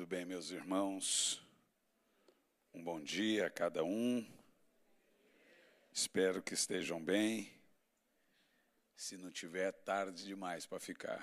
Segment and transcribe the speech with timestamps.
[0.00, 1.42] Tudo bem, meus irmãos?
[2.72, 4.26] Um bom dia a cada um.
[5.92, 7.52] Espero que estejam bem.
[8.96, 11.20] Se não tiver, tarde demais para ficar.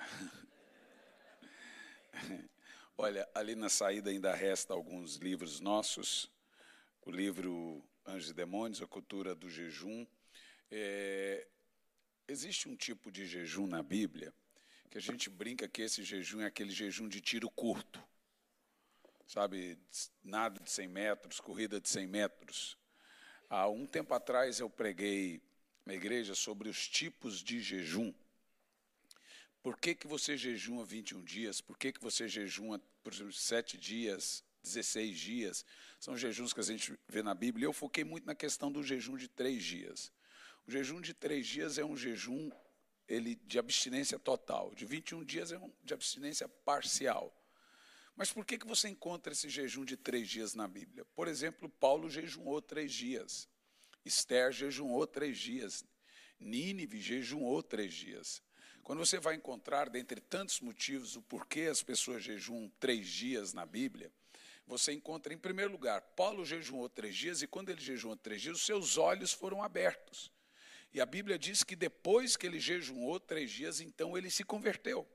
[2.96, 6.30] Olha, ali na saída ainda resta alguns livros nossos.
[7.04, 10.06] O livro Anjos e Demônios, a cultura do jejum.
[10.70, 11.48] É,
[12.28, 14.32] existe um tipo de jejum na Bíblia
[14.88, 18.00] que a gente brinca que esse jejum é aquele jejum de tiro curto.
[19.28, 19.78] Sabe,
[20.24, 22.78] nada de 100 metros, corrida de 100 metros.
[23.50, 25.42] Há um tempo atrás eu preguei
[25.84, 28.14] na igreja sobre os tipos de jejum.
[29.62, 31.60] Por que, que você jejuma 21 dias?
[31.60, 35.64] Por que, que você jejuma, por exemplo, 7 dias, 16 dias?
[36.00, 37.66] São jejuns que a gente vê na Bíblia.
[37.66, 40.10] Eu foquei muito na questão do jejum de três dias.
[40.66, 42.50] O jejum de três dias é um jejum
[43.06, 44.74] ele de abstinência total.
[44.74, 47.37] De 21 dias é um de abstinência parcial.
[48.18, 51.04] Mas por que, que você encontra esse jejum de três dias na Bíblia?
[51.14, 53.48] Por exemplo, Paulo jejuou três dias.
[54.04, 55.84] Esther jejuou três dias.
[56.40, 58.42] Nínive jejuou três dias.
[58.82, 63.64] Quando você vai encontrar, dentre tantos motivos, o porquê as pessoas jejuam três dias na
[63.64, 64.10] Bíblia,
[64.66, 68.56] você encontra, em primeiro lugar, Paulo jejuou três dias, e quando ele jejuou três dias,
[68.56, 70.28] os seus olhos foram abertos.
[70.92, 75.08] E a Bíblia diz que depois que ele jejuou três dias, então ele se converteu.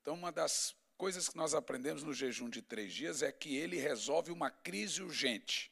[0.00, 3.76] Então, uma das coisas que nós aprendemos no jejum de três dias é que ele
[3.76, 5.70] resolve uma crise urgente.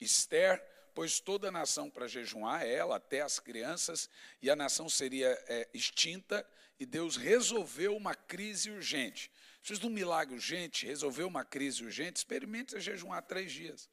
[0.00, 0.62] Esther
[0.94, 4.08] pôs toda a nação para jejuar, ela, até as crianças,
[4.40, 6.46] e a nação seria é, extinta,
[6.78, 9.30] e Deus resolveu uma crise urgente.
[9.60, 13.88] Precisa de um milagre urgente, resolveu uma crise urgente, experimente jejuar três dias.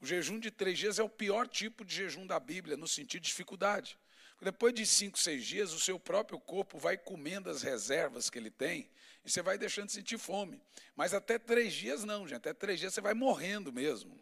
[0.00, 3.22] O jejum de três dias é o pior tipo de jejum da Bíblia, no sentido
[3.22, 3.98] de dificuldade.
[4.40, 8.50] Depois de cinco, seis dias, o seu próprio corpo vai comendo as reservas que ele
[8.50, 8.88] tem
[9.28, 10.58] e você vai deixando de sentir fome.
[10.96, 12.38] Mas até três dias não, gente.
[12.38, 14.18] Até três dias você vai morrendo mesmo.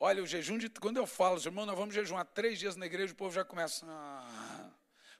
[0.00, 0.68] Olha, o jejum de.
[0.68, 3.86] Quando eu falo, irmão, nós vamos jejuar três dias na igreja, o povo já começa.
[3.88, 4.70] Ah.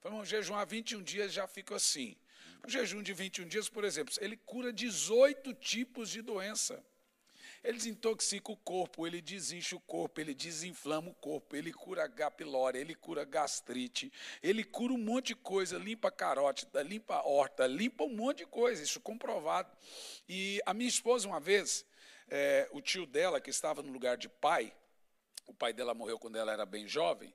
[0.03, 2.17] Vamos jejuar 21 dias, já fica assim.
[2.67, 6.84] O jejum de 21 dias, por exemplo, ele cura 18 tipos de doença.
[7.63, 12.31] Ele desintoxica o corpo, ele desincha o corpo, ele desinflama o corpo, ele cura H.
[12.31, 18.05] pylori, ele cura gastrite, ele cura um monte de coisa, limpa carótida, limpa horta, limpa
[18.05, 19.77] um monte de coisa, isso comprovado.
[20.29, 21.85] E a minha esposa, uma vez,
[22.29, 24.73] é, o tio dela, que estava no lugar de pai,
[25.47, 27.35] o pai dela morreu quando ela era bem jovem,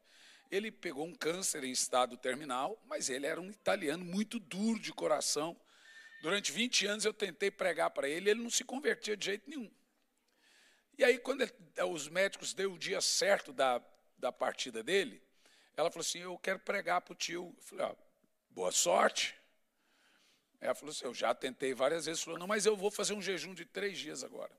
[0.50, 4.94] ele pegou um câncer em estado terminal, mas ele era um italiano muito duro de
[4.94, 5.60] coração.
[6.22, 9.70] Durante 20 anos eu tentei pregar para ele, ele não se convertia de jeito nenhum.
[10.98, 11.54] E aí, quando ele,
[11.92, 13.82] os médicos deu o dia certo da,
[14.18, 15.22] da partida dele,
[15.76, 17.54] ela falou assim: Eu quero pregar para o tio.
[17.58, 17.96] Eu falei: ah,
[18.50, 19.36] Boa sorte.
[20.62, 22.22] Ela falou assim: Eu já tentei várias vezes.
[22.22, 24.56] Falou: Não, mas eu vou fazer um jejum de três dias agora.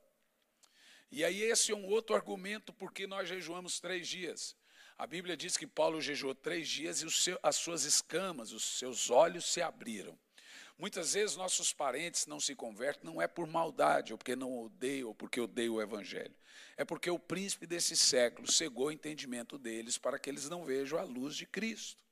[1.11, 4.55] E aí, esse é um outro argumento porque nós jejuamos três dias.
[4.97, 9.09] A Bíblia diz que Paulo jejuou três dias e seu, as suas escamas, os seus
[9.09, 10.17] olhos se abriram.
[10.77, 15.07] Muitas vezes nossos parentes não se convertem, não é por maldade, ou porque não odeiam,
[15.07, 16.35] ou porque odeiam o Evangelho.
[16.75, 20.99] É porque o príncipe desse século cegou o entendimento deles para que eles não vejam
[20.99, 22.03] a luz de Cristo.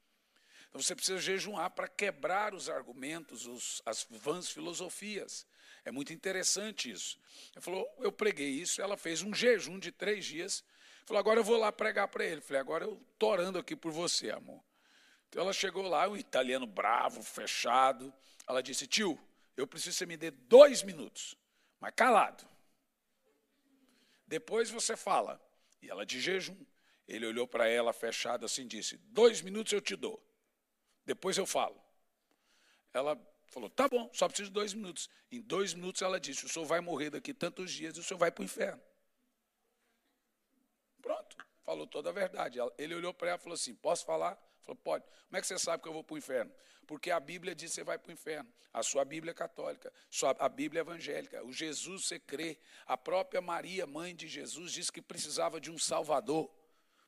[0.69, 5.45] Então você precisa jejuar para quebrar os argumentos, os, as vãs filosofias.
[5.85, 7.19] É muito interessante isso.
[7.53, 10.63] Ele falou, eu preguei isso, ela fez um jejum de três dias.
[11.05, 12.39] Falou, agora eu vou lá pregar para ele.
[12.39, 14.63] Falei, agora eu estou orando aqui por você, amor.
[15.27, 18.13] Então ela chegou lá, um italiano bravo, fechado.
[18.47, 19.19] Ela disse: Tio,
[19.55, 21.35] eu preciso que você me dê dois minutos,
[21.79, 22.45] mas calado.
[24.27, 25.39] Depois você fala.
[25.81, 26.57] E ela de jejum.
[27.07, 30.21] Ele olhou para ela fechado assim disse: Dois minutos eu te dou.
[31.05, 31.79] Depois eu falo.
[32.93, 35.09] Ela falou: Tá bom, só preciso de dois minutos.
[35.31, 38.17] Em dois minutos ela disse: O senhor vai morrer daqui tantos dias e o senhor
[38.17, 38.81] vai para o inferno.
[41.01, 42.59] Pronto, falou toda a verdade.
[42.77, 44.41] Ele olhou para ela e falou assim: Posso falar?
[44.63, 45.05] Falou, pode.
[45.05, 46.51] Como é que você sabe que eu vou para o inferno?
[46.87, 48.51] Porque a Bíblia diz que você vai para o inferno.
[48.73, 49.91] A sua Bíblia é católica,
[50.39, 51.43] a Bíblia é evangélica.
[51.43, 52.57] O Jesus você crê.
[52.85, 56.51] A própria Maria, mãe de Jesus, disse que precisava de um Salvador.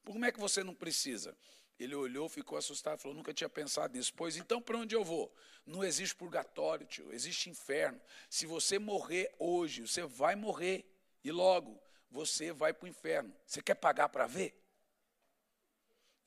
[0.03, 1.35] Como é que você não precisa?
[1.77, 4.13] Ele olhou, ficou assustado, falou: nunca tinha pensado nisso.
[4.15, 5.33] Pois então, para onde eu vou?
[5.65, 7.99] Não existe purgatório, tio, existe inferno.
[8.29, 10.85] Se você morrer hoje, você vai morrer.
[11.23, 13.35] E logo, você vai para o inferno.
[13.45, 14.64] Você quer pagar para ver?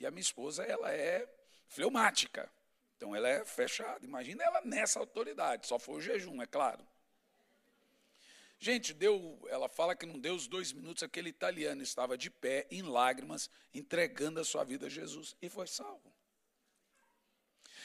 [0.00, 1.28] E a minha esposa, ela é
[1.66, 2.50] fleumática.
[2.96, 4.04] Então ela é fechada.
[4.04, 5.66] Imagina ela nessa autoridade.
[5.66, 6.86] Só foi o jejum, é claro.
[8.60, 12.66] Gente, deu, ela fala que não deu os dois minutos, aquele italiano estava de pé,
[12.72, 16.12] em lágrimas, entregando a sua vida a Jesus e foi salvo.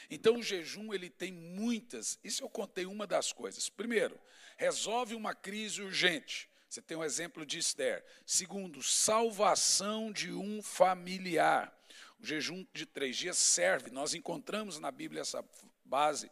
[0.10, 2.20] Então o jejum ele tem muitas.
[2.24, 3.70] Isso eu contei uma das coisas.
[3.70, 4.20] Primeiro,
[4.58, 6.50] resolve uma crise urgente.
[6.68, 8.04] Você tem um exemplo de Esther.
[8.26, 11.72] Segundo, salvação de um familiar.
[12.24, 13.92] O jejum de três dias serve.
[13.92, 15.44] Nós encontramos na Bíblia essa
[15.84, 16.32] base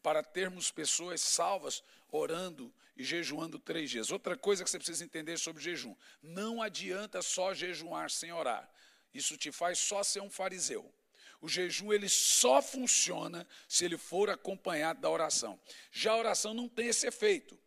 [0.00, 4.12] para termos pessoas salvas orando e jejuando três dias.
[4.12, 8.70] Outra coisa que você precisa entender sobre jejum: não adianta só jejuar sem orar.
[9.12, 10.88] Isso te faz só ser um fariseu.
[11.40, 15.58] O jejum ele só funciona se ele for acompanhado da oração.
[15.90, 17.58] Já a oração não tem esse efeito.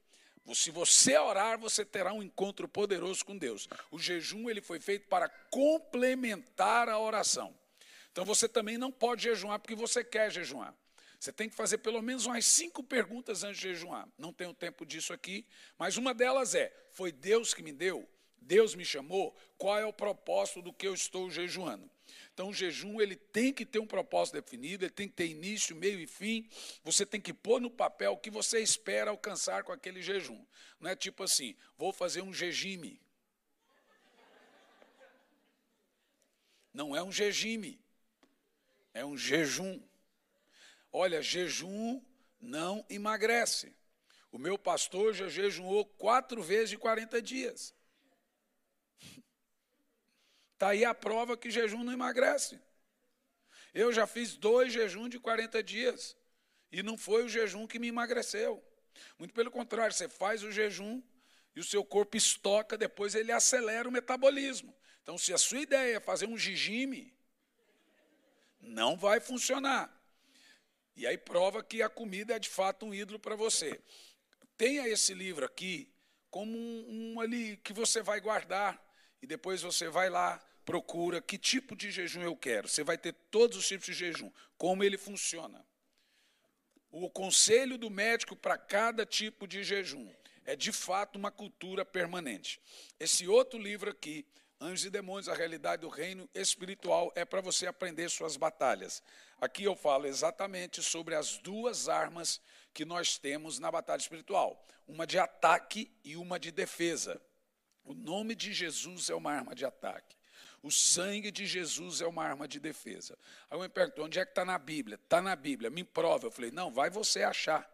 [0.53, 3.67] Se você orar, você terá um encontro poderoso com Deus.
[3.91, 7.53] O jejum ele foi feito para complementar a oração.
[8.15, 10.73] Então você também não pode jejuar porque você quer jejuar.
[11.19, 14.07] Você tem que fazer pelo menos umas cinco perguntas antes de jejuar.
[14.17, 15.45] Não tenho tempo disso aqui,
[15.77, 18.09] mas uma delas é: foi Deus que me deu?
[18.37, 19.35] Deus me chamou?
[19.57, 21.91] Qual é o propósito do que eu estou jejuando?
[22.33, 25.75] Então, o jejum ele tem que ter um propósito definido, ele tem que ter início,
[25.75, 26.47] meio e fim.
[26.85, 30.41] Você tem que pôr no papel o que você espera alcançar com aquele jejum.
[30.79, 33.01] Não é tipo assim, vou fazer um regime.
[36.73, 37.83] Não é um regime,
[38.95, 39.79] é um jejum.
[40.91, 42.01] Olha, jejum
[42.39, 43.75] não emagrece.
[44.31, 47.75] O meu pastor já jejuou quatro vezes de 40 dias.
[50.53, 52.59] Está aí a prova que jejum não emagrece.
[53.73, 56.17] Eu já fiz dois jejuns de 40 dias.
[56.71, 58.63] E não foi o jejum que me emagreceu.
[59.19, 61.03] Muito pelo contrário, você faz o jejum
[61.53, 64.73] e o seu corpo estoca, depois ele acelera o metabolismo.
[65.03, 67.14] Então, se a sua ideia é fazer um regime,
[68.65, 69.91] não vai funcionar.
[70.95, 73.79] E aí prova que a comida é de fato um ídolo para você.
[74.57, 75.91] Tenha esse livro aqui
[76.29, 78.81] como um, um ali que você vai guardar
[79.21, 82.67] e depois você vai lá, procura que tipo de jejum eu quero.
[82.67, 85.65] Você vai ter todos os tipos de jejum, como ele funciona.
[86.91, 90.09] O conselho do médico para cada tipo de jejum
[90.45, 92.61] é de fato uma cultura permanente.
[92.99, 94.25] Esse outro livro aqui,
[94.65, 99.03] Anjos e Demônios, a realidade do reino espiritual, é para você aprender suas batalhas.
[99.39, 102.41] Aqui eu falo exatamente sobre as duas armas
[102.73, 107.21] que nós temos na batalha espiritual: uma de ataque e uma de defesa.
[107.83, 110.15] O nome de Jesus é uma arma de ataque.
[110.63, 113.15] O sangue de Jesus é uma arma de defesa.
[113.51, 114.95] Aí eu me pergunto, onde é que está na Bíblia?
[114.95, 116.25] Está na Bíblia, me prova.
[116.25, 117.71] Eu falei, não, vai você achar.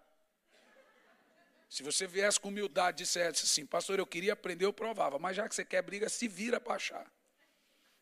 [1.71, 5.17] Se você viesse com humildade e dissesse assim, pastor, eu queria aprender, eu provava.
[5.17, 7.09] Mas já que você quer briga, se vira para achar.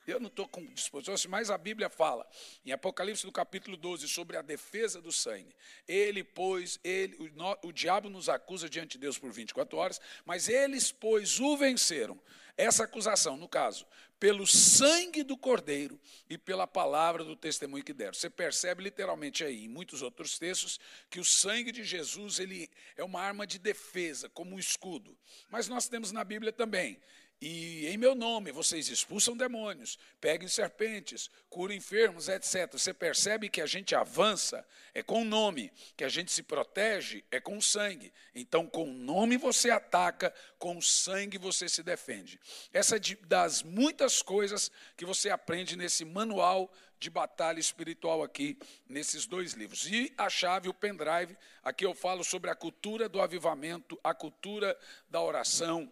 [0.07, 2.27] Eu não estou com disposição, mas a Bíblia fala,
[2.65, 5.55] em Apocalipse no capítulo 12, sobre a defesa do sangue.
[5.87, 7.15] Ele, pois, ele,
[7.63, 11.55] o, o diabo nos acusa diante de Deus por 24 horas, mas eles, pois, o
[11.55, 12.19] venceram.
[12.57, 13.85] Essa acusação, no caso,
[14.19, 15.99] pelo sangue do cordeiro
[16.29, 18.13] e pela palavra do testemunho que deram.
[18.13, 20.79] Você percebe literalmente aí, em muitos outros textos,
[21.09, 25.17] que o sangue de Jesus ele é uma arma de defesa, como um escudo.
[25.49, 26.99] Mas nós temos na Bíblia também
[27.41, 32.69] e em meu nome vocês expulsam demônios, peguem serpentes, curam enfermos, etc.
[32.71, 37.23] Você percebe que a gente avança é com o nome, que a gente se protege
[37.31, 38.11] é com o sangue.
[38.35, 42.37] Então, com o nome você ataca, com o sangue você se defende.
[42.73, 46.69] Essa é das muitas coisas que você aprende nesse manual
[46.99, 48.57] de batalha espiritual aqui,
[48.87, 49.89] nesses dois livros.
[49.89, 54.77] E a chave, o pendrive, aqui eu falo sobre a cultura do avivamento, a cultura
[55.09, 55.89] da oração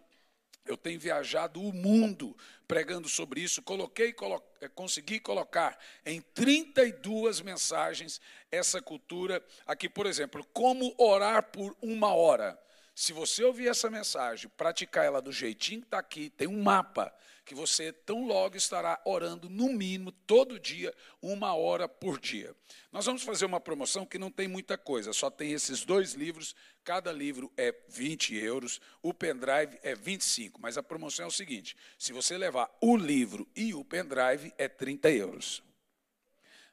[0.68, 2.36] eu tenho viajado o mundo
[2.68, 3.62] pregando sobre isso.
[3.62, 8.20] Coloquei, colo eh, consegui colocar em 32 mensagens
[8.52, 9.42] essa cultura.
[9.66, 12.58] Aqui, por exemplo, como orar por uma hora.
[12.98, 17.14] Se você ouvir essa mensagem, praticar ela do jeitinho que está aqui, tem um mapa
[17.44, 22.52] que você tão logo estará orando, no mínimo, todo dia, uma hora por dia.
[22.90, 26.56] Nós vamos fazer uma promoção que não tem muita coisa, só tem esses dois livros,
[26.82, 31.76] cada livro é 20 euros, o pendrive é 25, mas a promoção é o seguinte:
[31.96, 35.62] se você levar o livro e o pendrive, é 30 euros.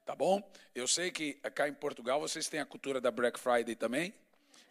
[0.04, 0.42] Tá bom?
[0.74, 4.12] Eu sei que cá em Portugal vocês têm a cultura da Black Friday também.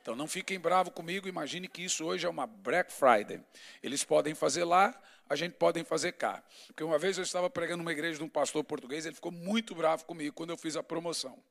[0.04, 3.40] Então não fiquem bravos comigo, imagine que isso hoje é uma Black Friday.
[3.82, 4.94] Eles podem fazer lá,
[5.30, 6.44] a gente pode fazer cá.
[6.66, 9.74] Porque uma vez eu estava pregando numa igreja de um pastor português, ele ficou muito
[9.74, 11.42] bravo comigo quando eu fiz a promoção.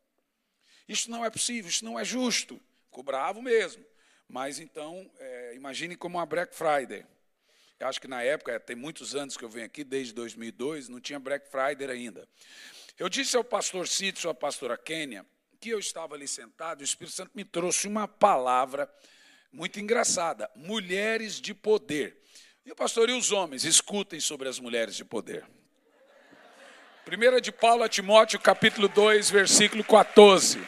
[0.88, 2.62] Isso não é possível, isso não é justo.
[2.86, 3.84] Ficou bravo mesmo.
[4.30, 7.04] Mas então, é, imagine como uma Black Friday.
[7.80, 11.02] Eu acho que na época, tem muitos anos que eu venho aqui, desde 2002, não
[11.02, 12.30] tinha Black Friday ainda.
[13.00, 15.26] Eu disse ao pastor Cício, à pastora Kênia,
[15.64, 18.94] que eu estava ali sentado, o Espírito Santo me trouxe uma palavra
[19.50, 22.22] muito engraçada: mulheres de poder.
[22.66, 25.46] E o pastor e os homens, escutem sobre as mulheres de poder.
[27.08, 30.60] 1 de Paulo a Timóteo, capítulo 2, versículo 14.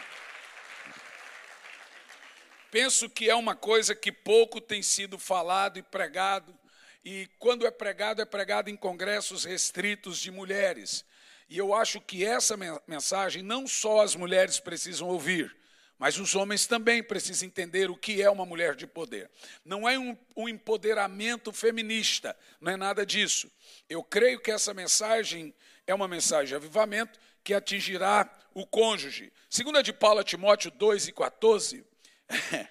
[2.72, 6.58] penso que é uma coisa que pouco tem sido falado e pregado,
[7.04, 11.04] e quando é pregado, é pregado em congressos restritos de mulheres.
[11.48, 15.56] E eu acho que essa mensagem não só as mulheres precisam ouvir,
[15.98, 19.30] mas os homens também precisam entender o que é uma mulher de poder.
[19.64, 23.50] Não é um, um, empoderamento feminista, não é nada disso.
[23.90, 25.54] Eu creio que essa mensagem
[25.88, 29.32] é uma mensagem de avivamento que atingirá o cônjuge.
[29.50, 31.86] Segunda de Paulo a Timóteo 2 e 14,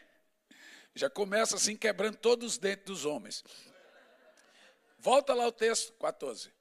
[0.95, 3.43] já começa assim quebrando todos os dentes dos homens.
[4.99, 6.54] Volta lá o texto, 14.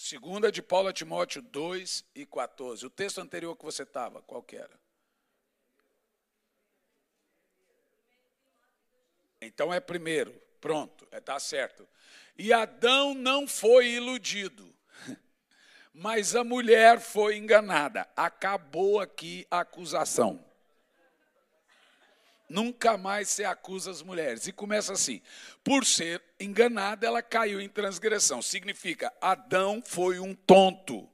[0.00, 2.86] Segunda de Paulo a Timóteo 2 e 14.
[2.86, 4.78] O texto anterior que você estava, qual que era?
[9.40, 11.86] Então é primeiro, pronto, está é, tá certo.
[12.38, 14.72] E Adão não foi iludido,
[15.92, 18.08] mas a mulher foi enganada.
[18.14, 20.47] Acabou aqui a acusação.
[22.48, 24.46] Nunca mais se acusa as mulheres.
[24.46, 25.20] E começa assim:
[25.62, 28.40] por ser enganada, ela caiu em transgressão.
[28.40, 31.08] Significa, Adão foi um tonto.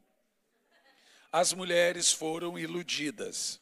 [1.33, 3.61] As mulheres foram iludidas.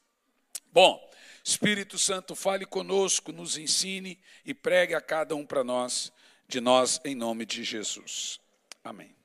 [0.70, 1.10] Bom,
[1.42, 6.12] Espírito Santo, fale conosco, nos ensine e pregue a cada um para nós,
[6.46, 8.38] de nós, em nome de Jesus.
[8.84, 9.16] Amém.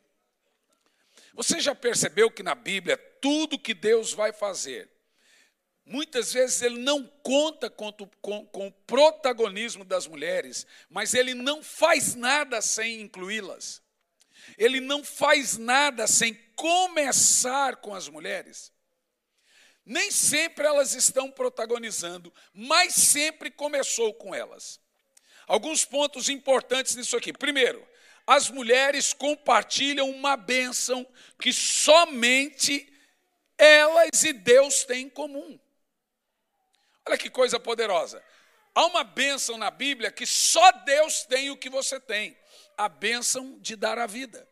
[1.34, 4.90] Você já percebeu que na Bíblia, tudo que Deus vai fazer,
[5.90, 11.64] Muitas vezes ele não conta com, com, com, o protagonismo das mulheres, mas ele não
[11.64, 13.82] faz nada sem incluí-las.
[14.58, 18.70] Ele não faz nada sem começar com as mulheres.
[19.86, 24.82] Nem sempre elas estão protagonizando, mas sempre começou com elas.
[25.48, 27.32] Alguns pontos importantes nisso aqui.
[27.32, 27.88] Primeiro,
[28.26, 31.08] as mulheres compartilham uma bênção
[31.40, 32.92] que somente
[33.58, 35.58] elas e Deus têm em comum.
[37.08, 38.22] Olha que coisa poderosa.
[38.76, 42.38] Há uma bênção na Bíblia que só Deus tem o que você tem:
[42.78, 44.46] a bênção de dar a vida.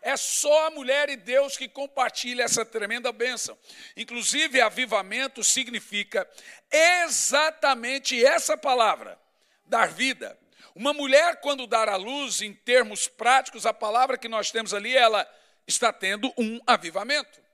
[0.00, 3.58] É só a mulher e Deus que compartilha essa tremenda bênção.
[3.96, 6.26] Inclusive, avivamento significa
[6.72, 9.20] exatamente essa palavra:
[9.66, 10.38] dar vida.
[10.74, 14.96] Uma mulher, quando dar à luz, em termos práticos, a palavra que nós temos ali,
[14.96, 15.28] ela
[15.66, 17.47] está tendo um avivamento.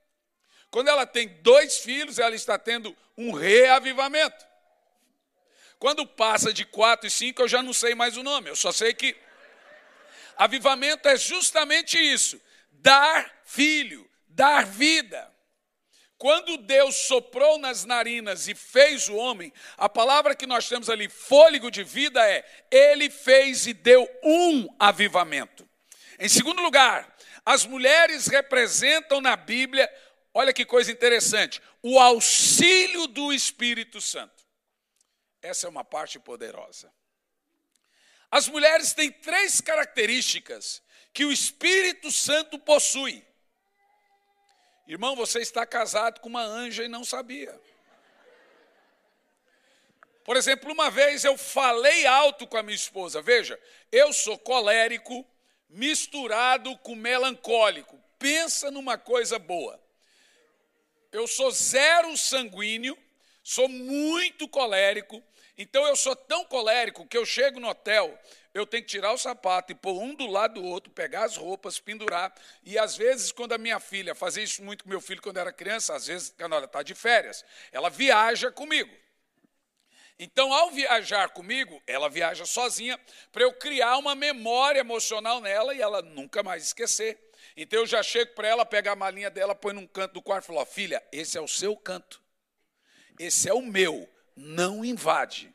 [0.75, 4.45] Quando ela tem dois filhos, ela está tendo um reavivamento.
[5.79, 8.73] Quando passa de quatro e cinco, eu já não sei mais o nome, eu só
[8.73, 9.15] sei que
[10.37, 12.41] avivamento é justamente isso:
[12.73, 15.33] dar filho, dar vida.
[16.19, 21.09] Quando Deus soprou nas narinas e fez o homem, a palavra que nós temos ali,
[21.09, 25.69] fôlego de vida, é Ele fez e deu um avivamento.
[26.19, 27.15] Em segundo lugar,
[27.47, 29.89] as mulheres representam na Bíblia
[30.37, 31.63] Olha que coisa interessante.
[31.81, 34.45] O auxílio do Espírito Santo.
[35.41, 36.93] Essa é uma parte poderosa.
[38.29, 43.25] As mulheres têm três características que o Espírito Santo possui.
[44.89, 47.59] Irmão, você está casado com uma anja e não sabia.
[50.25, 53.23] Por exemplo, uma vez eu falei alto com a minha esposa.
[53.23, 53.61] Veja,
[53.93, 55.25] eu sou colérico
[55.69, 58.03] misturado com melancólico.
[58.19, 59.84] Pensa numa coisa boa.
[61.15, 62.99] Eu sou zero sanguíneo,
[63.41, 65.23] sou muito colérico.
[65.57, 68.19] Então eu sou tão colérico que eu chego no hotel,
[68.53, 71.37] eu tenho que tirar o sapato e pôr um do lado do outro, pegar as
[71.37, 72.35] roupas, pendurar.
[72.65, 75.53] E às vezes, quando a minha filha, fazia isso muito com meu filho quando era
[75.53, 78.93] criança, às vezes, quando ela está de férias, ela viaja comigo.
[80.19, 82.99] Então, ao viajar comigo, ela viaja sozinha
[83.31, 87.24] para eu criar uma memória emocional nela e ela nunca mais esquecer.
[87.57, 90.45] Então eu já chego para ela, pego a malinha dela, põe num canto do quarto
[90.45, 92.23] e falo: Filha, esse é o seu canto.
[93.19, 94.09] Esse é o meu.
[94.37, 95.55] Não invade.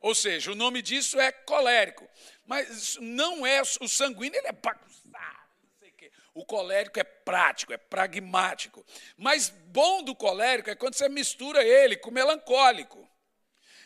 [0.00, 2.06] Ou seja, o nome disso é colérico.
[2.44, 6.10] Mas não é o sanguíneo, ele é bagunçado, não sei o quê.
[6.34, 8.84] O colérico é prático, é pragmático.
[9.16, 13.08] Mas bom do colérico é quando você mistura ele com melancólico.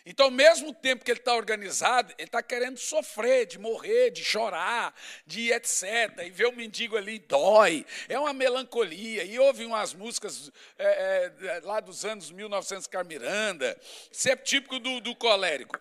[0.08, 4.22] Então, ao mesmo tempo que ele está organizado, ele está querendo sofrer, de morrer, de
[4.22, 4.94] chorar,
[5.26, 5.82] de etc.
[6.24, 7.84] E ver o mendigo ali dói.
[8.08, 9.24] É uma melancolia.
[9.24, 13.76] E ouve umas músicas é, é, lá dos anos 1900 Carmiranda.
[14.12, 15.76] Isso é típico do, do colérico.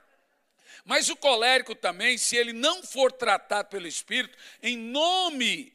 [0.84, 5.72] Mas o colérico também, se ele não for tratado pelo Espírito, em nome,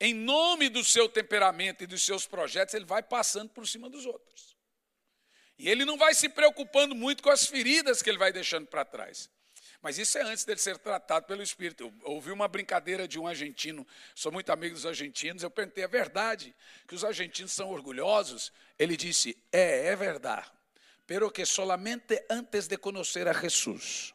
[0.00, 4.04] em nome do seu temperamento e dos seus projetos, ele vai passando por cima dos
[4.04, 4.47] outros.
[5.58, 8.84] E ele não vai se preocupando muito com as feridas que ele vai deixando para
[8.84, 9.28] trás.
[9.80, 11.84] Mas isso é antes dele ser tratado pelo Espírito.
[11.84, 15.88] Eu ouvi uma brincadeira de um argentino, sou muito amigo dos argentinos, eu perguntei, é
[15.88, 16.54] verdade
[16.86, 18.52] que os argentinos são orgulhosos?
[18.78, 20.50] Ele disse, é, é verdade,
[21.06, 24.14] pero que solamente antes de conhecer a Jesus.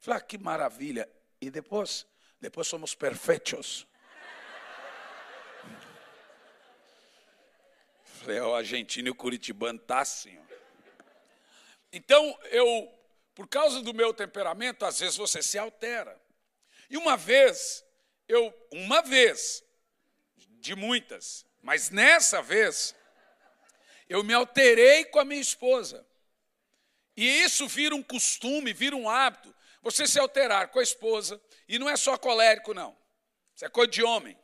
[0.00, 1.08] Falei, ah, que maravilha.
[1.40, 2.06] E depois?
[2.40, 3.86] Depois somos perfeitos.
[8.04, 10.38] Falei, o argentino e o curitibano tá assim.
[10.38, 10.51] Ó.
[11.92, 12.90] Então, eu
[13.34, 16.20] por causa do meu temperamento, às vezes você se altera.
[16.90, 17.84] E uma vez,
[18.28, 19.64] eu, uma vez,
[20.36, 22.94] de muitas, mas nessa vez,
[24.08, 26.06] eu me alterei com a minha esposa.
[27.16, 29.54] E isso vira um costume, vira um hábito.
[29.82, 32.96] Você se alterar com a esposa, e não é só colérico, não.
[33.54, 34.38] Isso é coisa de homem.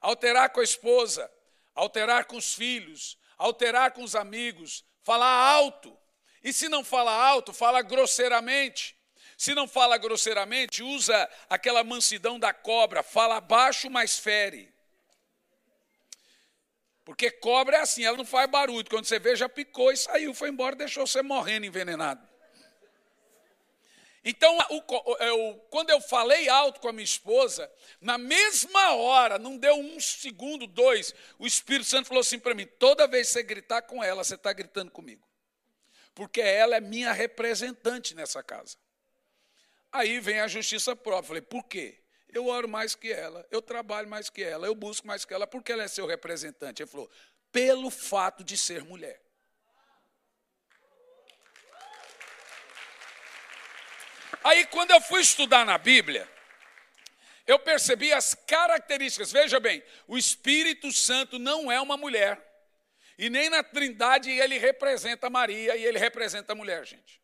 [0.00, 1.30] Alterar com a esposa,
[1.74, 5.96] alterar com os filhos, alterar com os amigos, falar alto.
[6.46, 8.96] E se não fala alto, fala grosseiramente.
[9.36, 14.72] Se não fala grosseiramente, usa aquela mansidão da cobra, fala baixo, mas fere.
[17.04, 18.88] Porque cobra é assim, ela não faz barulho.
[18.88, 22.24] Quando você vê, já picou e saiu, foi embora, deixou você morrendo envenenado.
[24.24, 24.56] Então,
[25.18, 27.68] eu, quando eu falei alto com a minha esposa,
[28.00, 32.66] na mesma hora, não deu um segundo, dois, o Espírito Santo falou assim para mim:
[32.78, 35.26] toda vez que você gritar com ela, você está gritando comigo
[36.16, 38.78] porque ela é minha representante nessa casa.
[39.92, 41.28] Aí vem a justiça própria.
[41.28, 42.00] Falei, por quê?
[42.30, 45.46] Eu oro mais que ela, eu trabalho mais que ela, eu busco mais que ela,
[45.46, 46.82] porque ela é seu representante.
[46.82, 47.10] Ele falou,
[47.52, 49.20] pelo fato de ser mulher.
[54.42, 56.26] Aí, quando eu fui estudar na Bíblia,
[57.46, 59.30] eu percebi as características.
[59.30, 62.45] Veja bem, o Espírito Santo não é uma mulher.
[63.18, 67.20] E nem na Trindade ele representa Maria e ele representa a mulher, gente.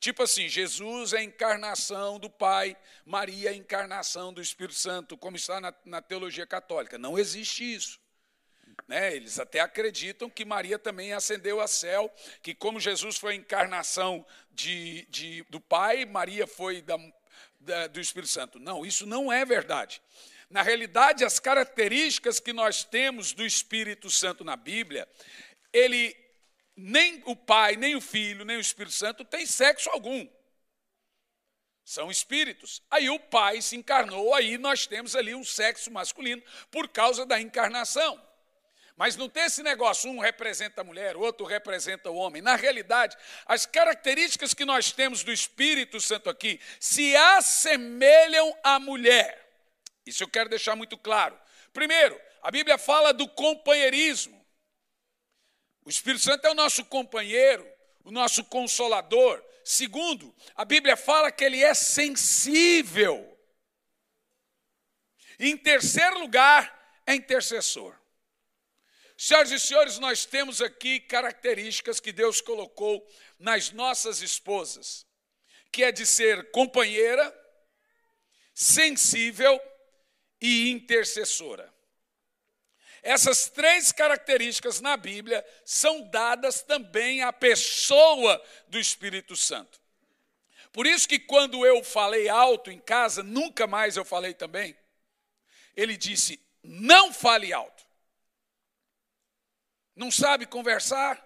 [0.00, 5.16] Tipo assim, Jesus é a encarnação do Pai, Maria é a encarnação do Espírito Santo,
[5.16, 6.98] como está na, na teologia católica.
[6.98, 7.98] Não existe isso.
[8.86, 9.14] Né?
[9.16, 14.26] Eles até acreditam que Maria também ascendeu a céu, que como Jesus foi a encarnação
[14.50, 16.98] de, de, do Pai, Maria foi da,
[17.60, 18.58] da, do Espírito Santo.
[18.58, 20.02] Não, isso não é verdade.
[20.50, 25.08] Na realidade, as características que nós temos do Espírito Santo na Bíblia,
[25.72, 26.16] ele
[26.76, 30.28] nem o Pai, nem o Filho, nem o Espírito Santo tem sexo algum.
[31.84, 32.82] São espíritos.
[32.90, 37.40] Aí o Pai se encarnou, aí nós temos ali um sexo masculino por causa da
[37.40, 38.20] encarnação.
[38.96, 42.40] Mas não tem esse negócio, um representa a mulher, o outro representa o homem.
[42.40, 49.43] Na realidade, as características que nós temos do Espírito Santo aqui se assemelham à mulher.
[50.06, 51.38] Isso eu quero deixar muito claro.
[51.72, 54.44] Primeiro, a Bíblia fala do companheirismo.
[55.84, 57.66] O Espírito Santo é o nosso companheiro,
[58.04, 59.42] o nosso consolador.
[59.64, 63.30] Segundo, a Bíblia fala que ele é sensível.
[65.38, 67.98] Em terceiro lugar, é intercessor.
[69.16, 73.06] Senhoras e senhores, nós temos aqui características que Deus colocou
[73.38, 75.06] nas nossas esposas,
[75.70, 77.32] que é de ser companheira,
[78.52, 79.60] sensível
[80.40, 81.72] e intercessora.
[83.02, 89.78] Essas três características na Bíblia são dadas também à pessoa do Espírito Santo.
[90.72, 94.76] Por isso que quando eu falei alto em casa, nunca mais eu falei também.
[95.76, 97.84] Ele disse: "Não fale alto".
[99.94, 101.22] Não sabe conversar?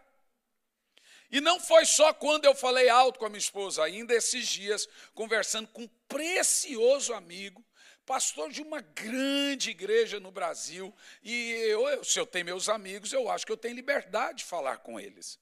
[1.31, 4.89] E não foi só quando eu falei alto com a minha esposa, ainda esses dias,
[5.15, 7.65] conversando com um precioso amigo,
[8.09, 13.31] pastor de uma grande igreja no Brasil, e eu, se eu tenho meus amigos, eu
[13.31, 15.39] acho que eu tenho liberdade de falar com eles.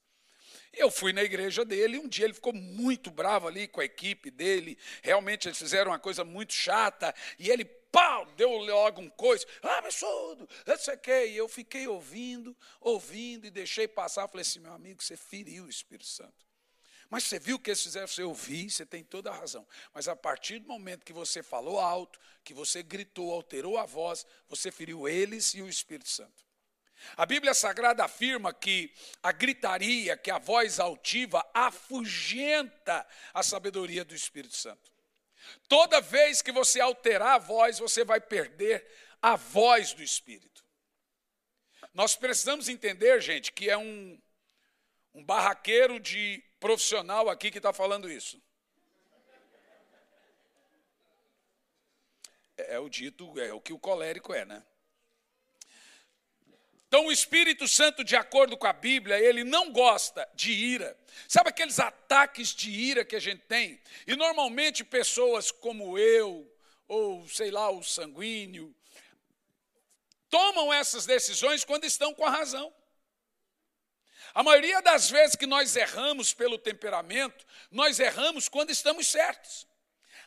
[0.73, 3.85] Eu fui na igreja dele, e um dia ele ficou muito bravo ali com a
[3.85, 9.09] equipe dele, realmente eles fizeram uma coisa muito chata, e ele, pau, deu logo um
[9.11, 14.27] coice, ah, absurdo, não sei o quê, e eu fiquei ouvindo, ouvindo, e deixei passar,
[14.27, 16.46] falei assim, meu amigo, você feriu o Espírito Santo.
[17.09, 18.07] Mas você viu o que eles fizeram?
[18.07, 19.65] Você ouviu, você tem toda a razão.
[19.93, 24.25] Mas a partir do momento que você falou alto, que você gritou, alterou a voz,
[24.49, 26.45] você feriu eles e o Espírito Santo.
[27.15, 34.15] A Bíblia Sagrada afirma que a gritaria, que a voz altiva, afugenta a sabedoria do
[34.15, 34.91] Espírito Santo.
[35.67, 38.85] Toda vez que você alterar a voz, você vai perder
[39.21, 40.65] a voz do Espírito.
[41.93, 44.19] Nós precisamos entender, gente, que é um,
[45.13, 48.41] um barraqueiro de profissional aqui que está falando isso.
[52.57, 54.63] É, é o dito, é o que o colérico é, né?
[56.87, 60.97] Então, o Espírito Santo, de acordo com a Bíblia, ele não gosta de ira.
[61.27, 63.81] Sabe aqueles ataques de ira que a gente tem?
[64.05, 66.49] E normalmente pessoas como eu,
[66.87, 68.73] ou sei lá, o sanguíneo,
[70.29, 72.73] tomam essas decisões quando estão com a razão.
[74.37, 79.65] A maioria das vezes que nós erramos pelo temperamento, nós erramos quando estamos certos.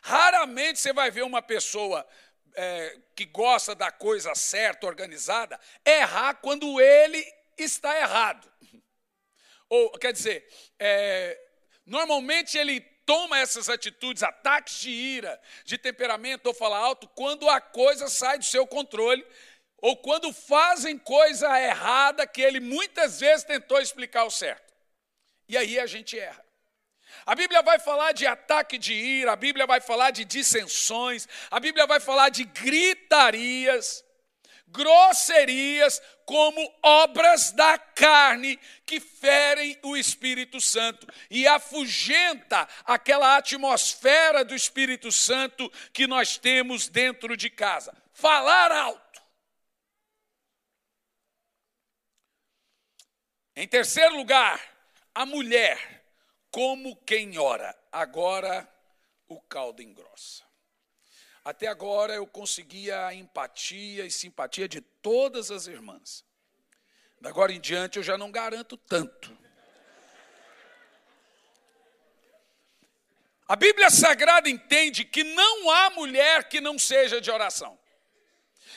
[0.01, 2.05] Raramente você vai ver uma pessoa
[2.53, 7.25] é, que gosta da coisa certa, organizada, errar quando ele
[7.57, 8.51] está errado.
[9.69, 10.45] Ou, quer dizer,
[10.77, 11.39] é,
[11.85, 17.59] normalmente ele toma essas atitudes, ataques de ira, de temperamento ou fala alto, quando a
[17.59, 19.25] coisa sai do seu controle,
[19.81, 24.71] ou quando fazem coisa errada que ele muitas vezes tentou explicar o certo.
[25.49, 26.45] E aí a gente erra.
[27.25, 31.59] A Bíblia vai falar de ataque de ira, a Bíblia vai falar de dissensões, a
[31.59, 34.03] Bíblia vai falar de gritarias,
[34.67, 44.55] grosserias, como obras da carne que ferem o Espírito Santo e afugenta aquela atmosfera do
[44.55, 47.93] Espírito Santo que nós temos dentro de casa.
[48.13, 49.00] Falar alto.
[53.61, 54.59] Em terceiro lugar,
[55.13, 56.03] a mulher
[56.49, 57.77] como quem ora.
[57.91, 58.67] Agora
[59.27, 60.43] o caldo engrossa.
[61.45, 66.25] Até agora eu conseguia a empatia e simpatia de todas as irmãs.
[67.19, 69.37] Da agora em diante eu já não garanto tanto.
[73.47, 77.77] A Bíblia Sagrada entende que não há mulher que não seja de oração.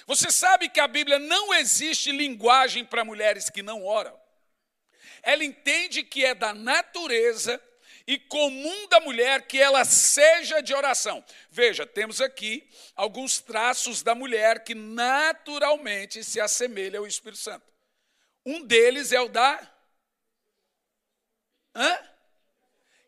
[0.06, 4.22] Você sabe que a Bíblia não existe linguagem para mulheres que não oram
[5.24, 7.60] ela entende que é da natureza
[8.06, 11.24] e comum da mulher que ela seja de oração.
[11.50, 17.66] Veja, temos aqui alguns traços da mulher que naturalmente se assemelha ao Espírito Santo.
[18.44, 19.58] Um deles é o da.
[21.74, 21.98] Hã?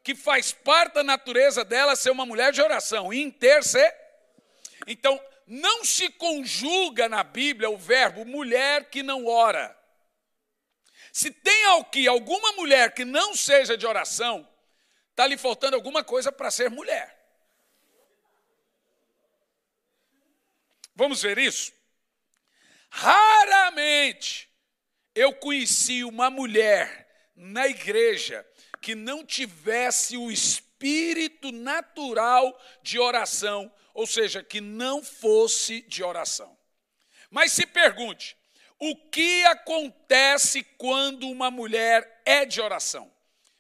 [0.03, 3.95] Que faz parte da natureza dela ser uma mulher de oração, interceder.
[4.87, 9.76] Então, não se conjuga na Bíblia o verbo mulher que não ora.
[11.17, 14.47] Se tem aqui alguma mulher que não seja de oração,
[15.09, 17.19] está lhe faltando alguma coisa para ser mulher.
[20.95, 21.73] Vamos ver isso?
[22.91, 24.47] Raramente
[25.15, 28.47] eu conheci uma mulher na igreja
[28.83, 36.59] que não tivesse o espírito natural de oração, ou seja, que não fosse de oração.
[37.31, 38.36] Mas se pergunte,
[38.79, 43.11] o que acontece quando uma mulher é de oração?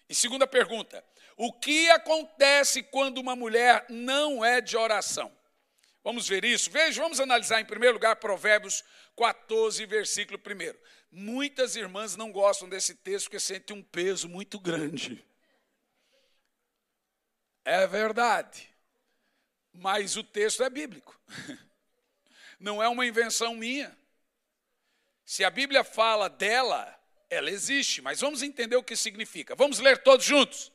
[0.08, 1.04] E segunda pergunta:
[1.36, 5.32] o que acontece quando uma mulher não é de oração?
[6.04, 6.70] Vamos ver isso?
[6.70, 8.84] Veja, vamos analisar em primeiro lugar Provérbios
[9.16, 10.78] 14, versículo 1.
[11.10, 15.24] Muitas irmãs não gostam desse texto porque sentem um peso muito grande.
[17.64, 18.72] É verdade.
[19.72, 21.20] Mas o texto é bíblico.
[22.60, 23.94] Não é uma invenção minha.
[25.26, 26.96] Se a Bíblia fala dela,
[27.28, 29.56] ela existe, mas vamos entender o que significa.
[29.56, 30.72] Vamos ler todos juntos.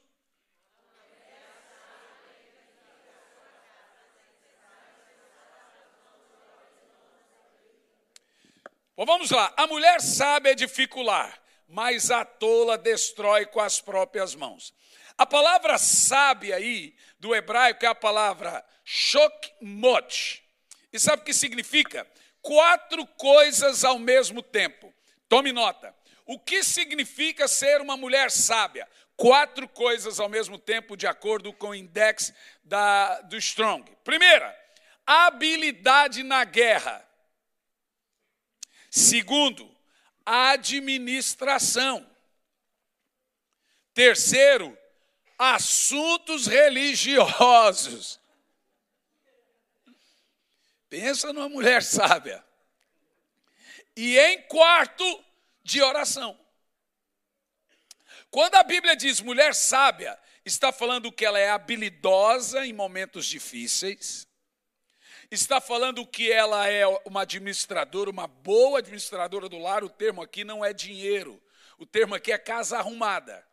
[8.94, 9.54] Bom, vamos lá.
[9.56, 14.74] A mulher sabe edificular, mas a tola destrói com as próprias mãos.
[15.18, 20.44] A palavra sabe aí, do hebraico, é a palavra shokmot.
[20.92, 22.06] E sabe o que significa?
[22.42, 24.94] Quatro coisas ao mesmo tempo.
[25.28, 25.96] Tome nota.
[26.26, 28.88] O que significa ser uma mulher sábia?
[29.16, 33.92] Quatro coisas ao mesmo tempo, de acordo com o index da, do Strong.
[34.04, 34.58] Primeira,
[35.06, 37.06] habilidade na guerra.
[38.90, 39.70] Segundo,
[40.26, 42.10] administração.
[43.94, 44.78] Terceiro,
[45.38, 48.21] assuntos religiosos.
[50.92, 52.44] Pensa numa mulher sábia.
[53.96, 55.24] E em quarto,
[55.64, 56.38] de oração.
[58.30, 64.28] Quando a Bíblia diz mulher sábia, está falando que ela é habilidosa em momentos difíceis,
[65.30, 69.86] está falando que ela é uma administradora, uma boa administradora do lar.
[69.86, 71.42] O termo aqui não é dinheiro,
[71.78, 73.46] o termo aqui é casa arrumada.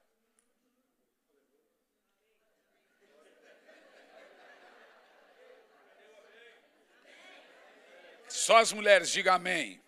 [8.49, 9.79] Só as mulheres, diga amém.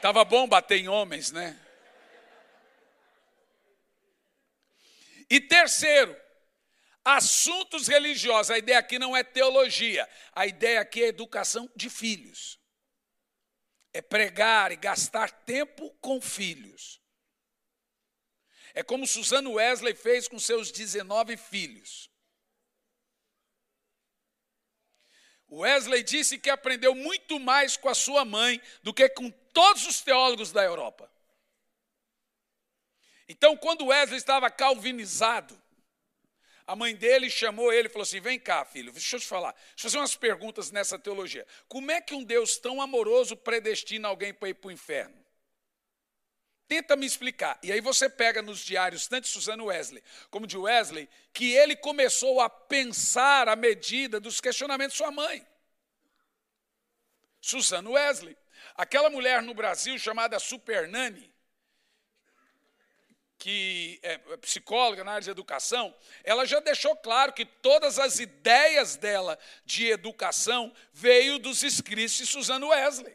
[0.00, 1.60] Tava bom bater em homens, né?
[5.28, 6.16] E terceiro,
[7.04, 8.52] assuntos religiosos.
[8.52, 12.56] A ideia aqui não é teologia, a ideia aqui é educação de filhos.
[13.92, 17.02] é pregar e gastar tempo com filhos.
[18.74, 22.08] É como Suzano Wesley fez com seus 19 filhos.
[25.50, 30.00] Wesley disse que aprendeu muito mais com a sua mãe do que com todos os
[30.00, 31.10] teólogos da Europa.
[33.28, 35.60] Então, quando Wesley estava calvinizado,
[36.66, 39.52] a mãe dele chamou ele e falou assim: Vem cá, filho, deixa eu te falar,
[39.52, 41.46] deixa eu fazer umas perguntas nessa teologia.
[41.68, 45.25] Como é que um Deus tão amoroso predestina alguém para ir para o inferno?
[46.68, 47.58] Tenta me explicar.
[47.62, 51.76] E aí você pega nos diários, tanto de Suzano Wesley como de Wesley, que ele
[51.76, 55.46] começou a pensar à medida dos questionamentos de sua mãe.
[57.40, 58.36] Suzano Wesley.
[58.74, 61.32] Aquela mulher no Brasil chamada Super Nani,
[63.38, 68.96] que é psicóloga na área de educação, ela já deixou claro que todas as ideias
[68.96, 73.14] dela de educação veio dos escritos de Suzano Wesley.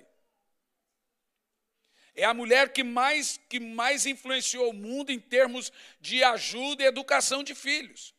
[2.16, 6.88] É a mulher que mais, que mais influenciou o mundo em termos de ajuda e
[6.88, 8.14] educação de filhos.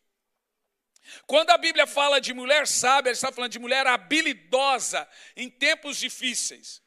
[1.27, 5.99] Quando a Bíblia fala de mulher sábia, ela está falando de mulher habilidosa em tempos
[5.99, 6.83] difíceis.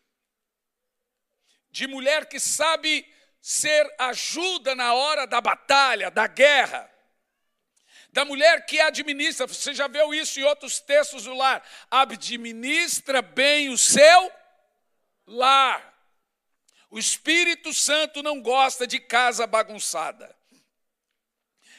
[1.69, 3.05] De mulher que sabe
[3.41, 6.89] ser ajuda na hora da batalha, da guerra.
[8.09, 13.69] Da mulher que administra, você já viu isso em outros textos do lar, administra bem
[13.69, 14.31] o seu
[15.27, 15.94] lar.
[16.95, 20.33] O Espírito Santo não gosta de casa bagunçada.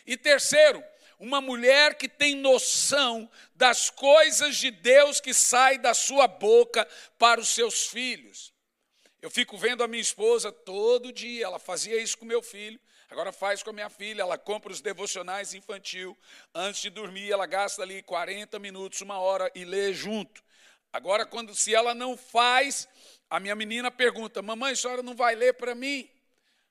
[0.05, 0.85] E terceiro,
[1.19, 6.87] uma mulher que tem noção das coisas de Deus que sai da sua boca
[7.19, 8.53] para os seus filhos.
[9.23, 13.33] Eu fico vendo a minha esposa todo dia, ela fazia isso com meu filho, agora
[13.33, 16.15] faz com a minha filha, ela compra os devocionais infantil,
[16.55, 20.45] antes de dormir ela gasta ali 40 minutos, uma hora e lê junto.
[20.93, 22.89] Agora, quando se ela não faz,
[23.29, 26.09] a minha menina pergunta: Mamãe, a senhora não vai ler para mim?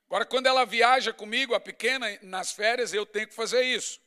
[0.06, 4.00] Agora, quando ela viaja comigo, a pequena, nas férias, eu tenho que fazer isso.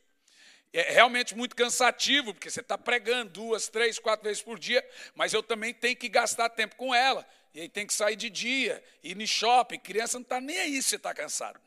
[0.72, 5.32] É realmente muito cansativo, porque você está pregando duas, três, quatro vezes por dia, mas
[5.32, 7.26] eu também tenho que gastar tempo com ela.
[7.52, 9.78] E aí tem que sair de dia, ir no shopping.
[9.78, 11.60] Criança não está nem aí se está cansado.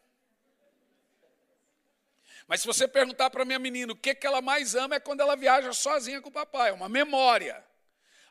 [2.47, 5.21] Mas se você perguntar para minha menina o que, que ela mais ama é quando
[5.21, 7.63] ela viaja sozinha com o papai, é uma memória.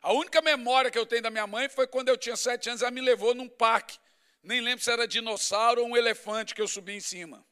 [0.03, 2.81] A única memória que eu tenho da minha mãe foi quando eu tinha sete anos,
[2.81, 3.97] ela me levou num parque.
[4.43, 7.43] Nem lembro se era dinossauro ou um elefante que eu subi em cima.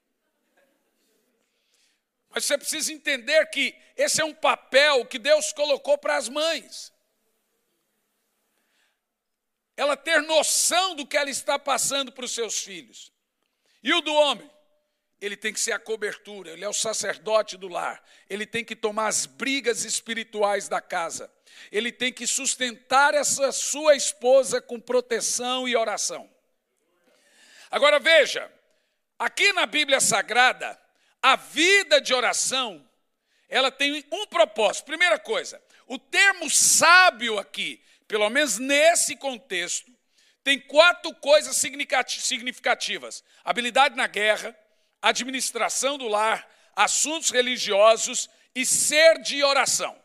[2.30, 6.92] Mas você precisa entender que esse é um papel que Deus colocou para as mães
[9.82, 13.12] ela ter noção do que ela está passando para os seus filhos.
[13.82, 14.50] E o do homem?
[15.20, 18.76] Ele tem que ser a cobertura, ele é o sacerdote do lar, ele tem que
[18.76, 21.32] tomar as brigas espirituais da casa,
[21.72, 26.30] ele tem que sustentar essa sua esposa com proteção e oração.
[27.70, 28.52] Agora veja,
[29.18, 30.80] aqui na Bíblia Sagrada,
[31.22, 32.88] a vida de oração,
[33.48, 34.86] ela tem um propósito.
[34.86, 39.90] Primeira coisa, o termo sábio aqui pelo menos nesse contexto,
[40.44, 44.54] tem quatro coisas significativas: habilidade na guerra,
[45.02, 49.98] administração do lar, assuntos religiosos e ser de oração.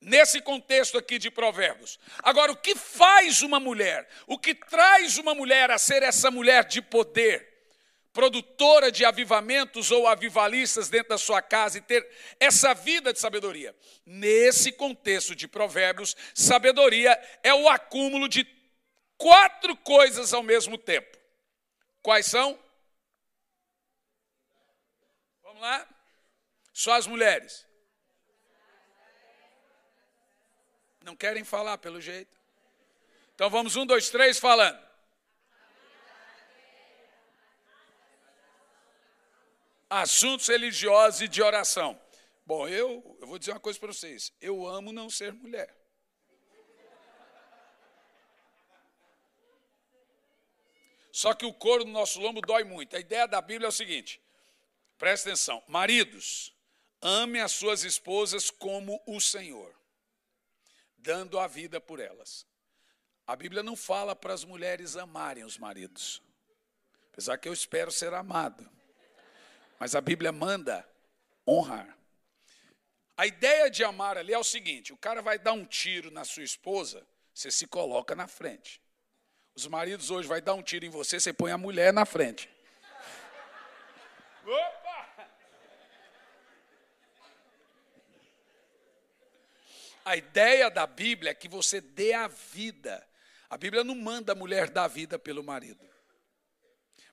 [0.00, 1.98] Nesse contexto aqui de Provérbios.
[2.22, 4.08] Agora, o que faz uma mulher?
[4.26, 7.56] O que traz uma mulher a ser essa mulher de poder?
[8.16, 13.76] produtora de avivamentos ou avivalistas dentro da sua casa e ter essa vida de sabedoria.
[14.06, 18.48] Nesse contexto de Provérbios, sabedoria é o acúmulo de
[19.18, 21.18] quatro coisas ao mesmo tempo.
[22.00, 22.58] Quais são?
[25.42, 25.86] Vamos lá?
[26.72, 27.65] Só as mulheres.
[31.06, 32.36] Não querem falar pelo jeito.
[33.34, 34.84] Então vamos um, dois, três falando.
[39.88, 42.00] assuntos religiosos e de oração.
[42.44, 45.74] Bom, eu, eu vou dizer uma coisa para vocês: eu amo não ser mulher.
[51.12, 52.94] Só que o couro no nosso lombo dói muito.
[52.94, 54.20] A ideia da Bíblia é o seguinte:
[54.98, 56.52] presta atenção, maridos,
[57.00, 59.74] ame as suas esposas como o Senhor,
[61.06, 62.44] dando a vida por elas.
[63.24, 66.20] A Bíblia não fala para as mulheres amarem os maridos,
[67.12, 68.68] apesar que eu espero ser amado.
[69.78, 70.86] Mas a Bíblia manda
[71.46, 71.96] honrar.
[73.16, 76.24] A ideia de amar ali é o seguinte: o cara vai dar um tiro na
[76.24, 78.82] sua esposa, você se coloca na frente.
[79.54, 82.50] Os maridos hoje vai dar um tiro em você, você põe a mulher na frente.
[84.44, 84.75] Opa!
[90.06, 93.04] A ideia da Bíblia é que você dê a vida.
[93.50, 95.84] A Bíblia não manda a mulher dar vida pelo marido.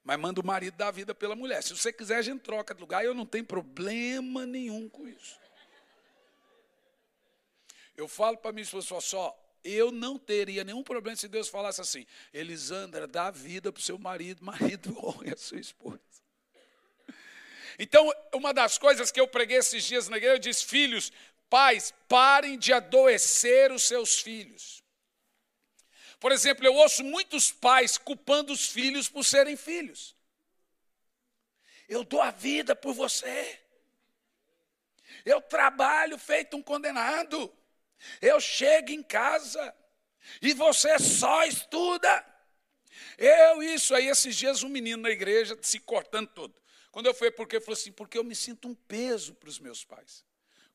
[0.03, 1.63] Mas manda o marido dar vida pela mulher.
[1.63, 3.03] Se você quiser, a gente troca de lugar.
[3.03, 5.39] Eu não tenho problema nenhum com isso.
[7.97, 12.05] Eu falo para minha esposa só, eu não teria nenhum problema se Deus falasse assim:
[12.31, 15.99] Elisandra, dá vida para o seu marido, marido honre a sua esposa.
[17.79, 21.11] Então, uma das coisas que eu preguei esses dias na igreja, eu disse: filhos,
[21.53, 24.83] pais, parem de adoecer os seus filhos.
[26.19, 30.15] Por exemplo, eu ouço muitos pais culpando os filhos por serem filhos.
[31.87, 33.59] Eu dou a vida por você.
[35.23, 37.55] Eu trabalho feito um condenado.
[38.19, 39.75] Eu chego em casa
[40.41, 42.25] e você só estuda.
[43.15, 46.59] Eu, isso aí, esses dias, um menino na igreja se cortando todo.
[46.89, 49.59] Quando eu fui, porque ele falou assim: porque eu me sinto um peso para os
[49.59, 50.25] meus pais.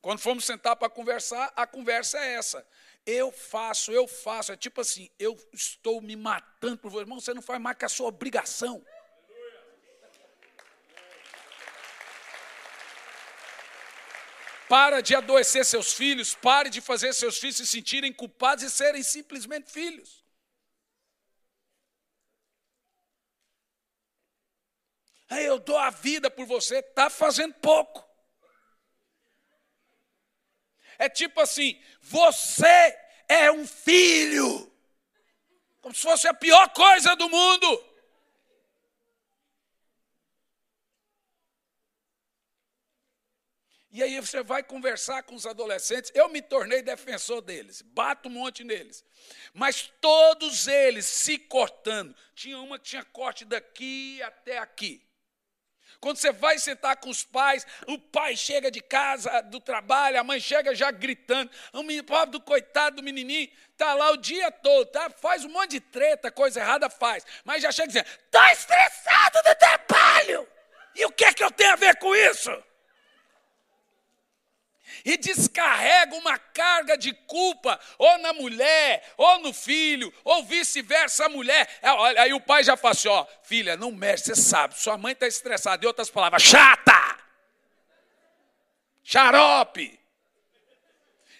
[0.01, 2.65] Quando fomos sentar para conversar, a conversa é essa.
[3.05, 4.51] Eu faço, eu faço.
[4.51, 7.01] É tipo assim, eu estou me matando por você.
[7.01, 8.85] Irmão, você não faz mais que a sua obrigação.
[14.69, 19.01] Para de adoecer seus filhos, pare de fazer seus filhos se sentirem culpados e serem
[19.01, 20.23] simplesmente filhos.
[25.27, 28.08] Aí eu dou a vida por você, está fazendo pouco.
[30.99, 34.69] É tipo assim: você é um filho,
[35.81, 37.89] como se fosse a pior coisa do mundo.
[43.91, 46.11] E aí você vai conversar com os adolescentes.
[46.13, 49.03] Eu me tornei defensor deles, bato um monte neles.
[49.51, 52.15] Mas todos eles se cortando.
[52.35, 55.08] Tinha uma que tinha corte daqui até aqui.
[55.99, 60.23] Quando você vai sentar com os pais, o pai chega de casa, do trabalho, a
[60.23, 61.51] mãe chega já gritando.
[61.73, 65.09] O pobre do coitado do menininho, está lá o dia todo, tá?
[65.09, 67.25] faz um monte de treta, coisa errada faz.
[67.43, 70.47] Mas já chega dizendo, estou estressado do trabalho.
[70.95, 72.51] E o que é que eu tenho a ver com isso?
[75.05, 81.29] E descarrega uma carga de culpa, ou na mulher, ou no filho, ou vice-versa, a
[81.29, 81.67] mulher.
[81.81, 81.89] É,
[82.21, 85.27] aí o pai já fala assim: ó, filha, não mexe, você sabe, sua mãe está
[85.27, 85.83] estressada.
[85.83, 87.17] Em outras palavras, chata,
[89.03, 89.99] xarope.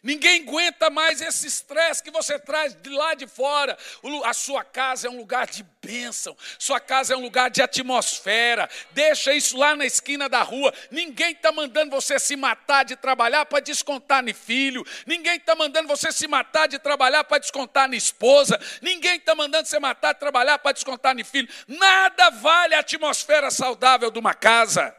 [0.01, 3.77] Ninguém aguenta mais esse estresse que você traz de lá de fora.
[4.23, 8.69] A sua casa é um lugar de bênção, sua casa é um lugar de atmosfera.
[8.91, 10.73] Deixa isso lá na esquina da rua.
[10.89, 14.85] Ninguém está mandando você se matar de trabalhar para descontar no filho.
[15.05, 18.59] Ninguém está mandando você se matar de trabalhar para descontar na esposa.
[18.81, 21.49] Ninguém está mandando você matar de trabalhar para descontar no filho.
[21.67, 24.95] Nada vale a atmosfera saudável de uma casa.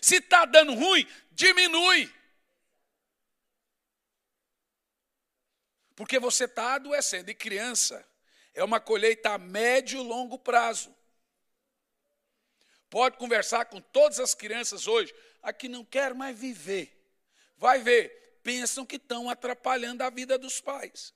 [0.00, 2.17] Se está dando ruim, diminui.
[5.98, 7.28] Porque você está adoecendo.
[7.28, 8.08] E criança
[8.54, 10.94] é uma colheita a médio e longo prazo.
[12.88, 17.04] Pode conversar com todas as crianças hoje, a que não quer mais viver.
[17.56, 21.12] Vai ver, pensam que estão atrapalhando a vida dos pais.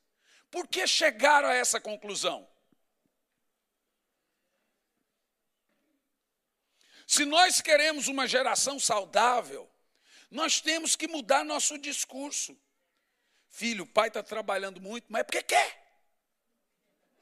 [0.50, 2.50] Por que chegaram a essa conclusão?
[7.06, 9.70] Se nós queremos uma geração saudável,
[10.28, 12.60] nós temos que mudar nosso discurso.
[13.52, 15.78] Filho, o pai está trabalhando muito, mas é porque quer.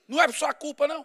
[0.06, 1.04] Não é por sua culpa, não.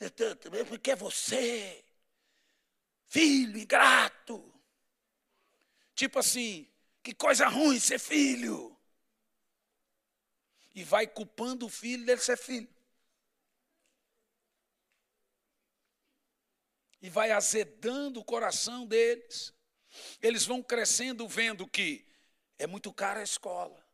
[0.00, 1.84] É porque é você,
[3.06, 4.42] filho ingrato.
[5.94, 6.66] Tipo assim,
[7.02, 8.74] que coisa ruim ser filho.
[10.74, 12.68] E vai culpando o filho dele ser filho.
[17.02, 19.52] E vai azedando o coração deles.
[20.22, 22.06] Eles vão crescendo vendo que
[22.58, 23.84] é muito caro a escola.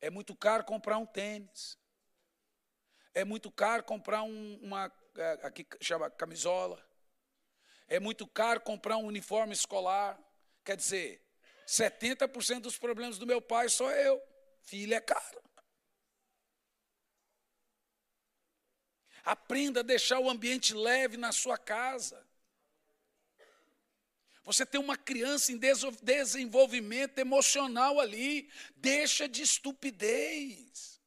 [0.00, 1.78] É muito caro comprar um tênis.
[3.14, 6.82] É muito caro comprar um, uma é, aqui chama camisola.
[7.86, 10.18] É muito caro comprar um uniforme escolar.
[10.64, 11.22] Quer dizer,
[11.66, 14.20] 70% dos problemas do meu pai sou eu.
[14.62, 15.42] Filho é caro.
[19.24, 22.26] Aprenda a deixar o ambiente leve na sua casa.
[24.44, 25.60] Você tem uma criança em
[26.02, 28.48] desenvolvimento emocional ali.
[28.76, 31.00] Deixa de estupidez.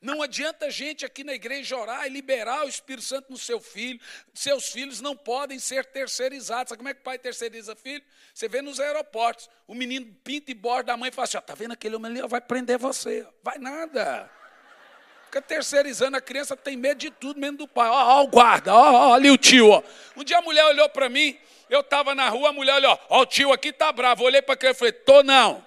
[0.00, 3.60] Não adianta a gente aqui na igreja orar e liberar o Espírito Santo no seu
[3.60, 3.98] filho.
[4.34, 6.68] Seus filhos não podem ser terceirizados.
[6.68, 8.04] Sabe como é que o pai terceiriza filho?
[8.32, 9.48] Você vê nos aeroportos.
[9.66, 12.28] O menino pinta e borda a mãe fala assim: está vendo aquele homem ali?
[12.28, 13.26] Vai prender você.
[13.42, 14.30] Vai nada.
[15.34, 16.16] Fica terceirizando.
[16.16, 17.88] A criança tem medo de tudo, menos do pai.
[17.88, 19.68] Ó, ó o guarda, ó, ó ali o tio.
[19.68, 19.82] Ó.
[20.16, 21.36] Um dia a mulher olhou para mim.
[21.68, 24.22] Eu estava na rua, a mulher olhou, ó, o tio aqui tá bravo.
[24.22, 25.64] Olhei para aquele e falei, tô não.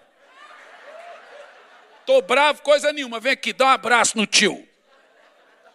[2.05, 3.19] Tô bravo, coisa nenhuma.
[3.19, 4.65] Vem aqui, dá um abraço no tio.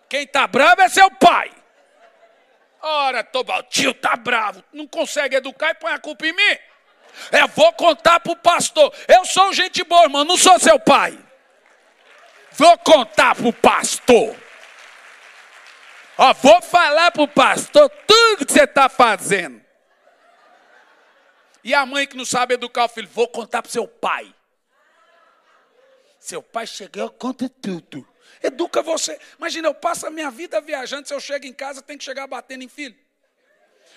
[0.09, 1.51] Quem tá bravo é seu pai.
[2.81, 6.59] Ora, tô o tio tá bravo, não consegue educar e põe a culpa em mim.
[7.31, 8.91] Eu vou contar pro pastor.
[9.07, 11.19] Eu sou gente boa, irmão, não sou seu pai.
[12.57, 14.37] Vou contar pro pastor.
[16.19, 19.63] Ó, vou falar pro pastor tudo que você está fazendo.
[21.65, 24.35] E a mãe que não sabe educar o filho, vou contar pro seu pai.
[26.19, 28.07] Seu pai chegou, conta tudo.
[28.43, 29.19] Educa você.
[29.39, 32.27] Imagina, eu passo a minha vida viajando, se eu chego em casa, tem que chegar
[32.27, 32.97] batendo em filho.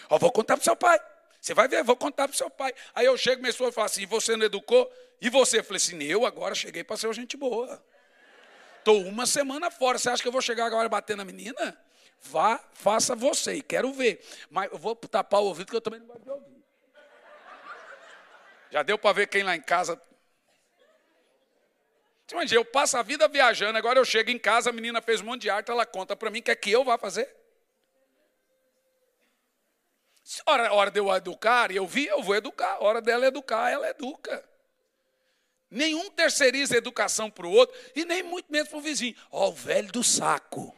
[0.09, 0.99] Ó, vou contar pro seu pai.
[1.41, 2.73] Você vai ver, vou contar pro seu pai.
[2.93, 4.91] Aí eu chego, minha esposa fala assim: você não educou?
[5.21, 5.59] E você?
[5.59, 7.83] Eu falei assim: eu agora cheguei para ser gente boa.
[8.85, 9.97] Estou uma semana fora.
[9.97, 11.75] Você acha que eu vou chegar agora batendo na menina?
[12.21, 14.23] Vá, faça você, quero ver.
[14.47, 16.63] Mas eu vou tapar o ouvido que eu também não gosto de ouvir.
[18.69, 19.99] Já deu para ver quem lá em casa.
[22.31, 25.25] Imagina, eu passo a vida viajando, agora eu chego em casa, a menina fez um
[25.25, 27.27] monte de arte, ela conta para mim, quer que eu vá fazer?
[30.23, 32.83] Se hora, hora de eu educar, e eu vi, eu vou educar.
[32.83, 34.47] Hora dela educar, ela educa.
[35.75, 39.13] Nenhum terceiriza educação para o outro, e nem muito menos para o vizinho.
[39.29, 40.73] Ó, o velho do saco.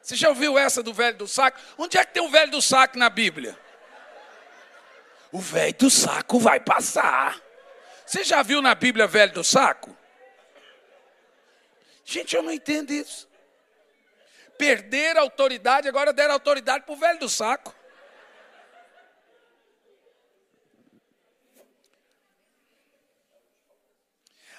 [0.00, 1.58] Você já ouviu essa do velho do saco?
[1.76, 3.58] Onde é que tem o velho do saco na Bíblia?
[5.32, 7.40] O velho do saco vai passar.
[8.06, 9.96] Você já viu na Bíblia velho do saco?
[12.04, 13.28] Gente, eu não entendo isso.
[14.56, 17.81] Perder a autoridade, agora deram autoridade para o velho do saco.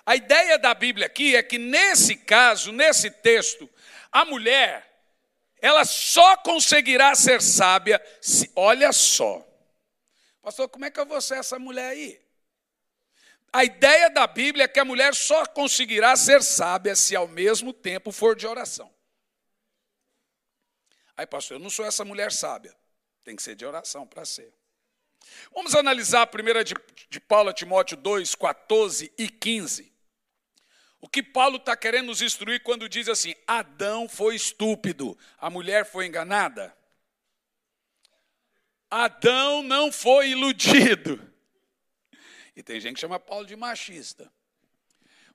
[0.06, 3.70] A ideia da Bíblia aqui é que nesse caso, nesse texto,
[4.12, 4.94] a mulher
[5.64, 8.52] ela só conseguirá ser sábia se.
[8.54, 9.48] Olha só.
[10.42, 12.22] Pastor, como é que eu vou ser essa mulher aí?
[13.54, 17.72] A ideia da Bíblia é que a mulher só conseguirá ser sábia se ao mesmo
[17.72, 18.94] tempo for de oração.
[21.16, 22.76] Aí, pastor, eu não sou essa mulher sábia.
[23.24, 24.54] Tem que ser de oração para ser.
[25.54, 26.74] Vamos analisar a primeira de,
[27.10, 29.93] de Paulo Timóteo 2, 14 e 15.
[31.04, 35.86] O que Paulo está querendo nos instruir quando diz assim: Adão foi estúpido, a mulher
[35.86, 36.74] foi enganada.
[38.90, 41.22] Adão não foi iludido.
[42.56, 44.32] E tem gente que chama Paulo de machista.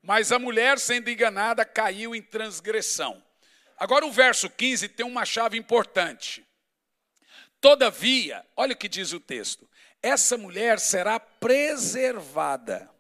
[0.00, 3.22] Mas a mulher, sendo enganada, caiu em transgressão.
[3.76, 6.48] Agora, o verso 15 tem uma chave importante.
[7.60, 9.68] Todavia, olha o que diz o texto:
[10.02, 12.90] essa mulher será preservada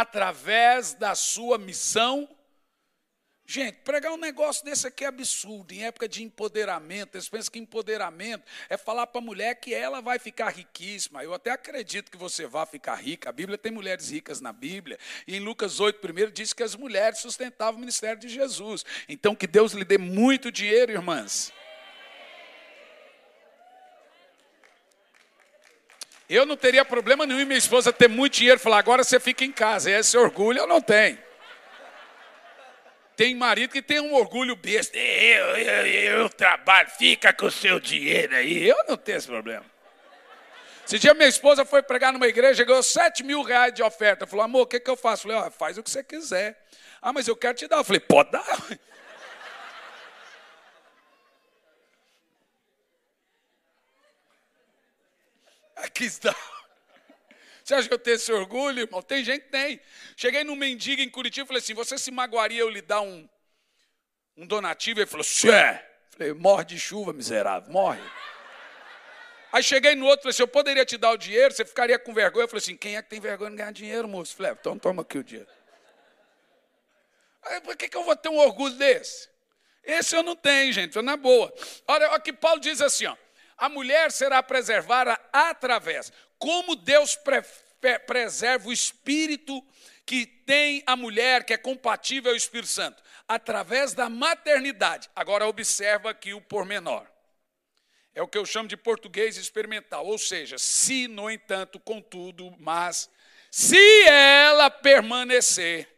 [0.00, 2.28] através da sua missão.
[3.46, 7.14] Gente, pregar um negócio desse aqui é absurdo, em época de empoderamento.
[7.14, 11.22] Eles pensam que empoderamento é falar para a mulher que ela vai ficar riquíssima.
[11.22, 13.28] Eu até acredito que você vá ficar rica.
[13.28, 14.98] A Bíblia tem mulheres ricas na Bíblia.
[15.28, 18.84] E em Lucas 8, primeiro, diz que as mulheres sustentavam o ministério de Jesus.
[19.08, 21.52] Então, que Deus lhe dê muito dinheiro, irmãs.
[26.28, 29.44] Eu não teria problema nenhum minha esposa ter muito dinheiro e falar, agora você fica
[29.44, 29.90] em casa.
[29.90, 31.18] E esse orgulho eu não tenho.
[33.16, 34.98] Tem marido que tem um orgulho besta.
[34.98, 38.66] Eu, eu, eu trabalho, fica com o seu dinheiro aí.
[38.66, 39.64] Eu não tenho esse problema.
[40.86, 44.26] Esse dia minha esposa foi pregar numa igreja, ganhou 7 mil reais de oferta.
[44.26, 45.22] Falou, amor, o que, que eu faço?
[45.22, 46.58] Falei, oh, faz o que você quiser.
[47.00, 47.76] Ah, mas eu quero te dar.
[47.76, 48.44] Eu falei, pode dar.
[56.00, 56.34] Está.
[57.62, 59.00] Você acha que eu tenho esse orgulho, irmão?
[59.00, 59.80] Tem gente que tem.
[60.16, 63.28] Cheguei num mendigo em Curitiba e falei assim: você se magoaria eu lhe dar um,
[64.36, 65.00] um donativo?
[65.00, 65.90] Ele falou, Xé.
[66.10, 68.02] Falei, morre de chuva, miserável, morre.
[69.50, 72.12] Aí cheguei no outro, falei assim: eu poderia te dar o dinheiro, você ficaria com
[72.12, 72.44] vergonha?
[72.44, 74.36] Eu falei assim: quem é que tem vergonha de ganhar dinheiro, moço?
[74.36, 75.48] Falei, é, então toma aqui o dinheiro.
[77.44, 79.28] Aí, por que, que eu vou ter um orgulho desse?
[79.82, 81.52] Esse eu não tenho, gente, eu na boa.
[81.86, 83.16] Olha, aqui Paulo diz assim: ó,
[83.56, 86.12] a mulher será preservada através.
[86.38, 87.42] Como Deus pre
[88.06, 89.62] preserva o espírito
[90.06, 93.02] que tem a mulher, que é compatível ao Espírito Santo?
[93.28, 95.10] Através da maternidade.
[95.14, 97.06] Agora, observa aqui o pormenor.
[98.14, 100.06] É o que eu chamo de português experimental.
[100.06, 103.10] Ou seja, se, no entanto, contudo, mas,
[103.50, 105.88] se ela permanecer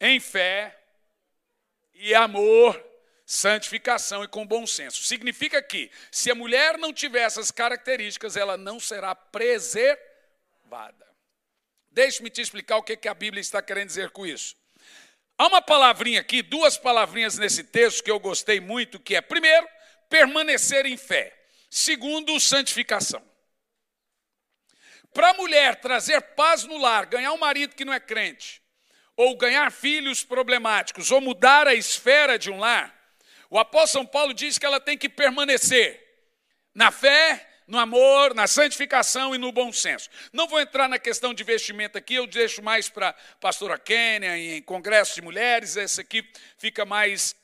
[0.00, 0.76] em fé
[1.92, 2.82] e amor,
[3.24, 5.02] santificação e com bom senso.
[5.02, 9.98] Significa que, se a mulher não tiver essas características, ela não será preservada.
[11.90, 14.56] Deixe-me te explicar o que a Bíblia está querendo dizer com isso.
[15.36, 19.68] Há uma palavrinha aqui, duas palavrinhas nesse texto que eu gostei muito, que é, primeiro,
[20.08, 21.36] permanecer em fé.
[21.68, 23.22] Segundo, santificação.
[25.12, 28.62] Para a mulher trazer paz no lar, ganhar um marido que não é crente,
[29.16, 32.93] ou ganhar filhos problemáticos, ou mudar a esfera de um lar,
[33.54, 36.02] o apóstolo São Paulo diz que ela tem que permanecer
[36.74, 40.10] na fé, no amor, na santificação e no bom senso.
[40.32, 44.36] Não vou entrar na questão de vestimenta aqui, eu deixo mais para a pastora Kênia,
[44.36, 46.28] em congresso de mulheres, esse aqui
[46.58, 47.36] fica mais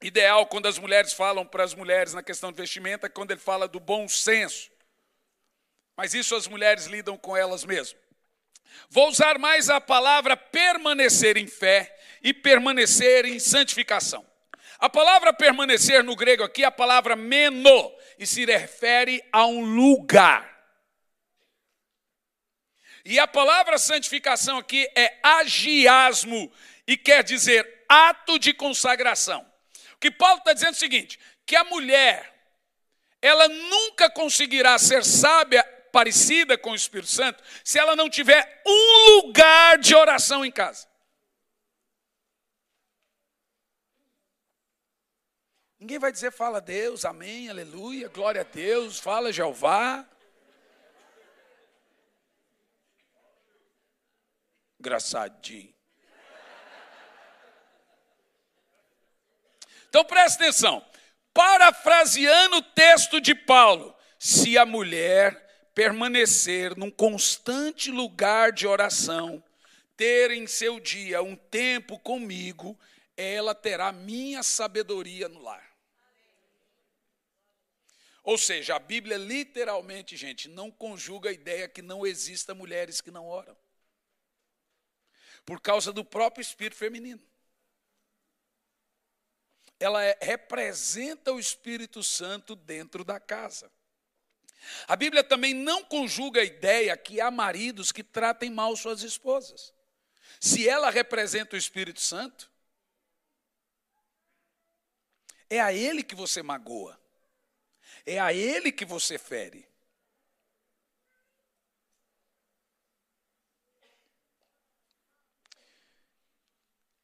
[0.00, 3.66] ideal quando as mulheres falam para as mulheres na questão de vestimenta, quando ele fala
[3.66, 4.70] do bom senso.
[5.96, 8.00] Mas isso as mulheres lidam com elas mesmas.
[8.88, 11.92] Vou usar mais a palavra permanecer em fé
[12.22, 14.24] e permanecer em santificação.
[14.78, 19.64] A palavra permanecer no grego aqui é a palavra meno e se refere a um
[19.64, 20.54] lugar.
[23.04, 26.52] E a palavra santificação aqui é agiasmo
[26.86, 29.46] e quer dizer ato de consagração.
[29.94, 32.34] O que Paulo está dizendo é o seguinte: que a mulher,
[33.22, 35.62] ela nunca conseguirá ser sábia
[35.92, 40.86] parecida com o Espírito Santo se ela não tiver um lugar de oração em casa.
[45.78, 50.08] Ninguém vai dizer fala Deus, amém, aleluia, glória a Deus, fala Jeová.
[54.80, 55.74] Engraçadinho.
[59.88, 60.84] Então presta atenção.
[61.34, 69.44] Parafraseando o texto de Paulo, se a mulher permanecer num constante lugar de oração,
[69.94, 72.78] ter em seu dia um tempo comigo,
[73.16, 75.65] ela terá minha sabedoria no lar.
[78.26, 83.12] Ou seja, a Bíblia literalmente, gente, não conjuga a ideia que não exista mulheres que
[83.12, 83.56] não oram.
[85.44, 87.22] Por causa do próprio espírito feminino.
[89.78, 93.70] Ela é, representa o Espírito Santo dentro da casa.
[94.88, 99.72] A Bíblia também não conjuga a ideia que há maridos que tratem mal suas esposas.
[100.40, 102.50] Se ela representa o Espírito Santo,
[105.48, 107.05] é a ele que você magoa.
[108.06, 109.68] É a ele que você fere.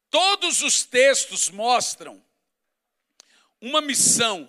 [0.08, 2.24] Todos os textos mostram
[3.60, 4.48] uma missão.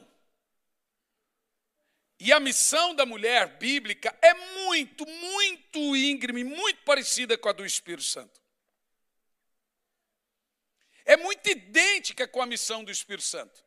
[2.20, 4.34] E a missão da mulher bíblica é
[4.66, 8.40] muito, muito íngreme, muito parecida com a do Espírito Santo.
[11.04, 13.63] É muito idêntica com a missão do Espírito Santo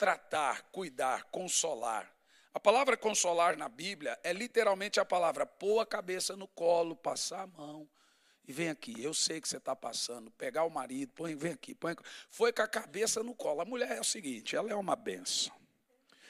[0.00, 2.10] tratar, cuidar, consolar.
[2.54, 7.42] A palavra consolar na Bíblia é literalmente a palavra pôr a cabeça no colo, passar
[7.42, 7.86] a mão
[8.48, 8.94] e vem aqui.
[8.98, 11.94] Eu sei que você está passando, pegar o marido, põe, vem aqui, põe.
[12.30, 13.60] Foi com a cabeça no colo.
[13.60, 15.54] A mulher é o seguinte, ela é uma benção.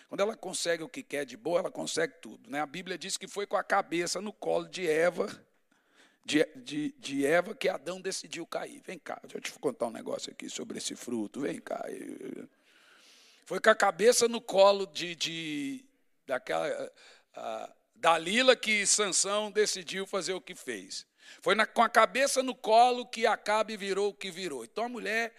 [0.09, 2.51] Quando ela consegue o que quer de boa, ela consegue tudo.
[2.51, 2.61] Né?
[2.61, 5.29] A Bíblia diz que foi com a cabeça no colo de Eva,
[6.25, 8.83] de, de, de Eva, que Adão decidiu cair.
[8.85, 11.43] Vem cá, deixa eu te contar um negócio aqui sobre esse fruto.
[11.43, 11.81] Vem cá.
[13.51, 15.85] Foi com a cabeça no colo de, de
[16.25, 16.69] daquela
[17.37, 21.05] uh, Dalila que Sansão decidiu fazer o que fez.
[21.43, 24.63] Foi na, com a cabeça no colo que Acabe virou o que virou.
[24.63, 25.35] Então a mulher,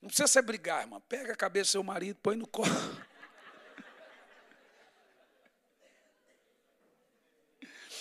[0.00, 1.00] não precisa se brigar, irmã.
[1.08, 2.70] Pega a cabeça do seu marido, põe no colo.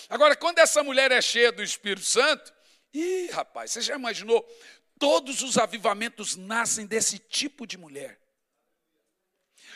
[0.07, 2.53] Agora, quando essa mulher é cheia do Espírito Santo,
[2.93, 4.47] ih, rapaz, você já imaginou?
[4.99, 8.23] Todos os avivamentos nascem desse tipo de mulher.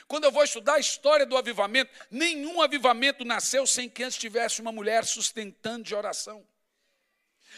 [0.09, 4.59] Quando eu vou estudar a história do avivamento, nenhum avivamento nasceu sem que antes tivesse
[4.59, 6.43] uma mulher sustentando de oração.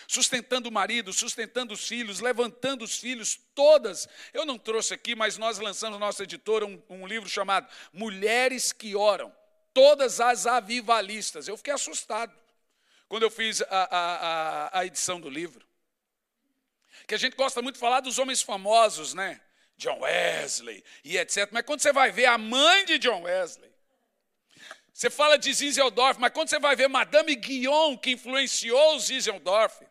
[0.06, 4.06] Sustentando o marido, sustentando os filhos, levantando os filhos, todas.
[4.34, 8.74] Eu não trouxe aqui, mas nós lançamos na nossa editora um, um livro chamado Mulheres
[8.74, 9.34] que Oram.
[9.74, 11.48] Todas as avivalistas.
[11.48, 12.38] Eu fiquei assustado
[13.08, 15.66] quando eu fiz a, a, a, a edição do livro.
[17.08, 19.40] Que a gente gosta muito de falar dos homens famosos, né?
[19.82, 21.50] John Wesley e etc.
[21.52, 23.72] Mas quando você vai ver a mãe de John Wesley,
[24.94, 29.82] você fala de Zinzeldorf, mas quando você vai ver Madame Guion, que influenciou Zinzeldorf,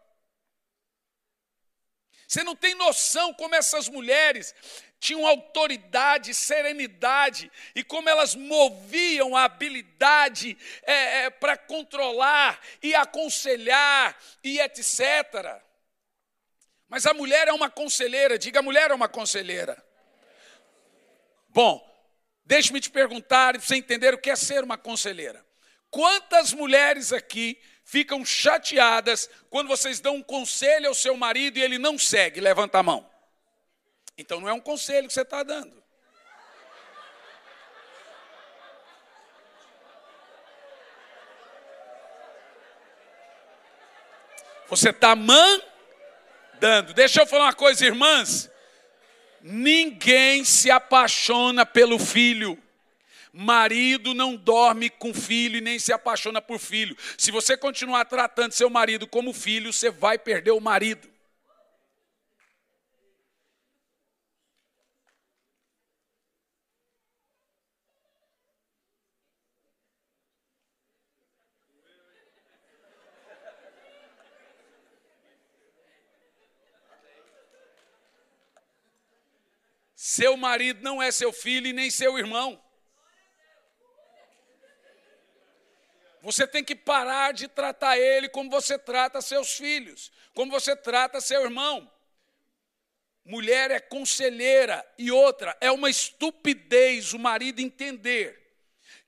[2.29, 4.55] você não tem noção como essas mulheres
[5.01, 14.17] tinham autoridade, serenidade e como elas moviam a habilidade é, é, para controlar e aconselhar
[14.45, 15.61] e etc.
[16.91, 19.81] Mas a mulher é uma conselheira, diga a mulher é uma conselheira.
[21.49, 21.81] Bom,
[22.45, 25.47] deixe-me te perguntar, para você entender o que é ser uma conselheira.
[25.89, 31.79] Quantas mulheres aqui ficam chateadas quando vocês dão um conselho ao seu marido e ele
[31.79, 32.41] não segue?
[32.41, 33.09] Levanta a mão.
[34.19, 35.81] Então não é um conselho que você está dando.
[44.69, 45.15] Você está
[46.61, 46.93] mandando.
[46.93, 48.51] Deixa eu falar uma coisa, irmãs.
[49.41, 52.59] Ninguém se apaixona pelo filho.
[53.33, 56.95] Marido não dorme com filho e nem se apaixona por filho.
[57.17, 61.10] Se você continuar tratando seu marido como filho, você vai perder o marido.
[80.03, 82.59] Seu marido não é seu filho e nem seu irmão.
[86.23, 91.21] Você tem que parar de tratar ele como você trata seus filhos, como você trata
[91.21, 91.93] seu irmão.
[93.27, 98.57] Mulher é conselheira e outra, é uma estupidez o marido entender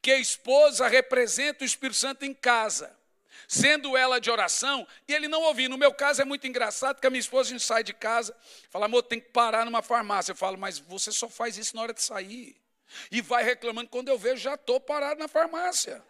[0.03, 2.95] que a esposa representa o Espírito Santo em casa
[3.53, 5.69] sendo ela de oração, e ele não ouvir.
[5.69, 8.35] No meu caso é muito engraçado, que a minha esposa, a gente sai de casa,
[8.71, 10.33] fala, amor, tem que parar numa farmácia.
[10.33, 12.57] Eu falo, mas você só faz isso na hora de sair.
[13.11, 16.03] E vai reclamando, quando eu vejo, já estou parado na farmácia.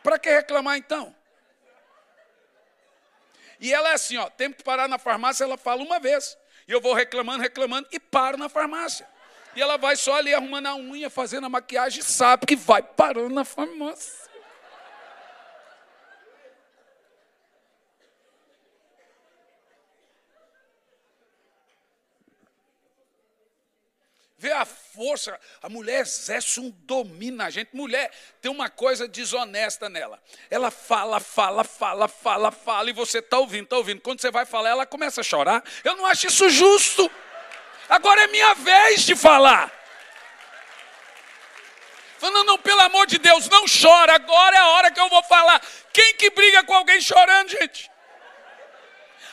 [0.00, 1.12] Para que reclamar então?
[3.58, 6.38] E ela é assim, ó, tem que parar na farmácia, ela fala uma vez.
[6.68, 9.08] E eu vou reclamando, reclamando, e paro na farmácia.
[9.56, 13.34] E ela vai só ali arrumando a unha, fazendo a maquiagem, sabe que vai parando
[13.34, 14.30] na farmácia.
[24.42, 25.38] Vê a força.
[25.62, 27.76] A mulher exerce um domínio na gente.
[27.76, 30.20] Mulher tem uma coisa desonesta nela.
[30.50, 34.00] Ela fala, fala, fala, fala, fala, e você está ouvindo, está ouvindo.
[34.00, 35.62] Quando você vai falar, ela começa a chorar.
[35.84, 37.08] Eu não acho isso justo.
[37.88, 39.70] Agora é minha vez de falar.
[42.18, 44.16] Falando, não, pelo amor de Deus, não chora.
[44.16, 45.62] Agora é a hora que eu vou falar.
[45.92, 47.88] Quem que briga com alguém chorando, gente?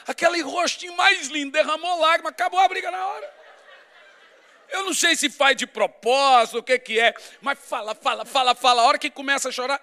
[0.05, 3.39] Aquele rostinho mais lindo derramou lágrima, acabou a briga na hora.
[4.70, 8.55] Eu não sei se faz de propósito, o que, que é, mas fala, fala, fala,
[8.55, 8.82] fala.
[8.82, 9.82] A hora que começa a chorar,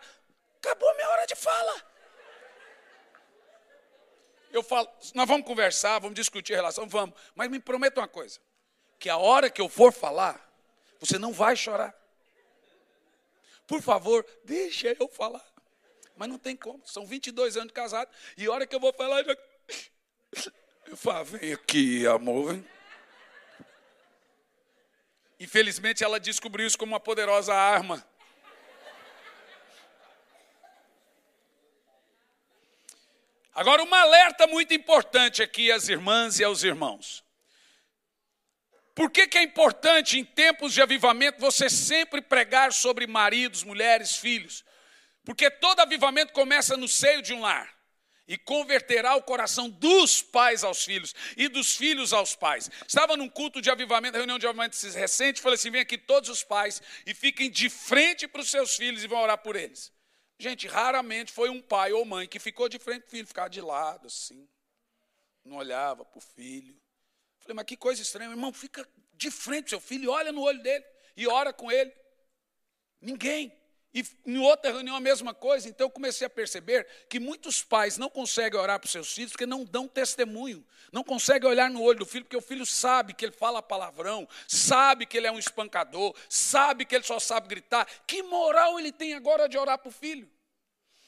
[0.58, 1.82] acabou a minha hora de fala.
[4.52, 7.14] Eu falo, nós vamos conversar, vamos discutir a relação, vamos.
[7.34, 8.38] Mas me prometa uma coisa:
[8.98, 10.40] que a hora que eu for falar,
[11.00, 11.94] você não vai chorar.
[13.66, 15.44] Por favor, deixa eu falar.
[16.16, 18.92] Mas não tem como, são 22 anos de casado, e a hora que eu vou
[18.92, 20.52] falar, eu, já...
[20.86, 22.75] eu falo, vem aqui, amor, vem.
[25.38, 28.06] Infelizmente, ela descobriu isso como uma poderosa arma.
[33.54, 37.24] Agora, um alerta muito importante aqui às irmãs e aos irmãos.
[38.94, 44.16] Por que, que é importante, em tempos de avivamento, você sempre pregar sobre maridos, mulheres,
[44.16, 44.64] filhos?
[45.22, 47.75] Porque todo avivamento começa no seio de um lar
[48.26, 52.70] e converterá o coração dos pais aos filhos e dos filhos aos pais.
[52.86, 56.42] Estava num culto de avivamento, reunião de avivamento recente, falei assim: vem aqui todos os
[56.42, 59.92] pais e fiquem de frente para os seus filhos e vão orar por eles.
[60.38, 63.48] Gente, raramente foi um pai ou mãe que ficou de frente para o filho, ficava
[63.48, 64.48] de lado assim,
[65.44, 66.76] não olhava para o filho.
[67.38, 70.42] Falei, mas que coisa estranha, irmão, fica de frente para o seu filho, olha no
[70.42, 70.84] olho dele
[71.16, 71.94] e ora com ele.
[73.00, 73.55] Ninguém.
[73.96, 75.70] E em outra reunião a mesma coisa.
[75.70, 79.32] Então eu comecei a perceber que muitos pais não conseguem orar para os seus filhos
[79.32, 80.62] porque não dão testemunho.
[80.92, 84.28] Não conseguem olhar no olho do filho porque o filho sabe que ele fala palavrão,
[84.46, 87.88] sabe que ele é um espancador, sabe que ele só sabe gritar.
[88.06, 90.30] Que moral ele tem agora de orar para o filho?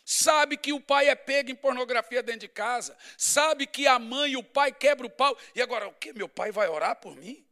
[0.02, 4.30] Sabe que o pai é pego em pornografia dentro de casa, sabe que a mãe
[4.30, 5.36] e o pai quebram o pau.
[5.54, 6.14] E agora, o que?
[6.14, 7.46] Meu pai vai orar por mim?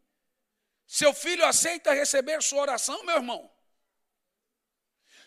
[0.87, 3.55] Seu filho aceita receber sua oração, meu irmão?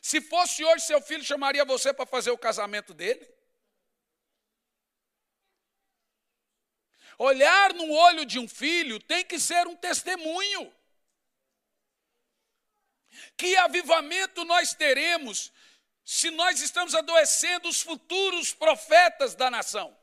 [0.01, 3.27] Se fosse hoje, seu filho chamaria você para fazer o casamento dele?
[7.17, 10.73] Olhar no olho de um filho tem que ser um testemunho.
[13.35, 15.51] Que avivamento nós teremos
[16.05, 19.98] se nós estamos adoecendo os futuros profetas da nação?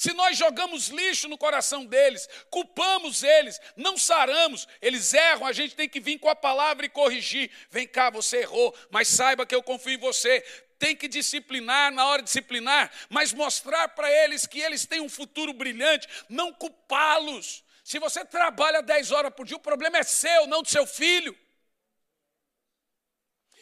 [0.00, 5.74] Se nós jogamos lixo no coração deles, culpamos eles, não saramos, eles erram, a gente
[5.74, 7.50] tem que vir com a palavra e corrigir.
[7.70, 10.40] Vem cá, você errou, mas saiba que eu confio em você.
[10.78, 15.08] Tem que disciplinar na hora de disciplinar, mas mostrar para eles que eles têm um
[15.10, 17.62] futuro brilhante, não culpá-los.
[17.84, 21.38] Se você trabalha 10 horas por dia, o problema é seu, não do seu filho.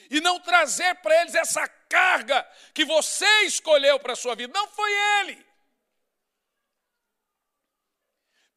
[0.09, 4.69] E não trazer para eles essa carga que você escolheu para a sua vida, não
[4.69, 5.48] foi ele.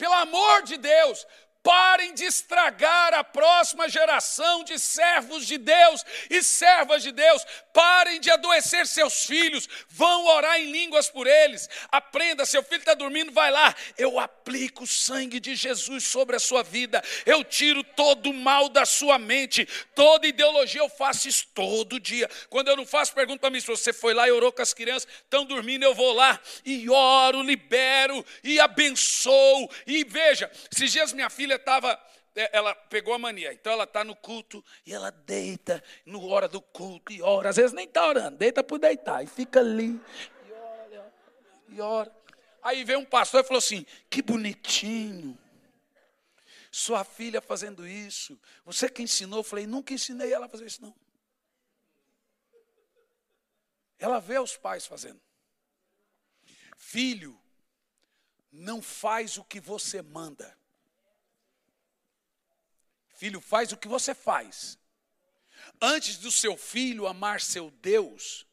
[0.01, 1.27] Pelo amor de Deus,
[1.63, 7.45] Parem de estragar a próxima geração de servos de Deus e servas de Deus.
[7.71, 9.69] Parem de adoecer seus filhos.
[9.89, 11.69] Vão orar em línguas por eles.
[11.91, 13.75] Aprenda, seu filho está dormindo, vai lá.
[13.95, 17.03] Eu aplico o sangue de Jesus sobre a sua vida.
[17.27, 19.67] Eu tiro todo o mal da sua mente.
[19.93, 22.27] Toda ideologia, eu faço isso todo dia.
[22.49, 24.73] Quando eu não faço, pergunta para mim se você foi lá e orou com as
[24.73, 29.69] crianças, estão dormindo, eu vou lá e oro, libero e abençoo.
[29.85, 31.99] E veja, esses dias minha filha estava
[32.35, 36.47] é, ela pegou a mania, então ela está no culto e ela deita no hora
[36.47, 37.49] do culto e ora.
[37.49, 39.99] Às vezes nem está orando, deita por deitar e fica ali
[40.47, 41.13] e ora,
[41.69, 42.21] e ora.
[42.61, 45.37] Aí veio um pastor e falou assim: que bonitinho,
[46.71, 48.39] sua filha fazendo isso.
[48.63, 49.39] Você que ensinou?
[49.39, 50.95] Eu falei: nunca ensinei ela a fazer isso, não.
[53.99, 55.21] Ela vê os pais fazendo.
[56.77, 57.39] Filho,
[58.51, 60.57] não faz o que você manda.
[63.21, 64.79] Filho, faz o que você faz.
[65.79, 68.47] Antes do seu filho amar seu Deus,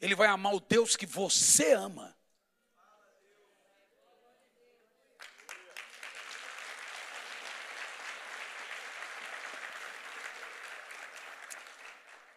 [0.00, 2.18] ele vai amar o Deus que você ama.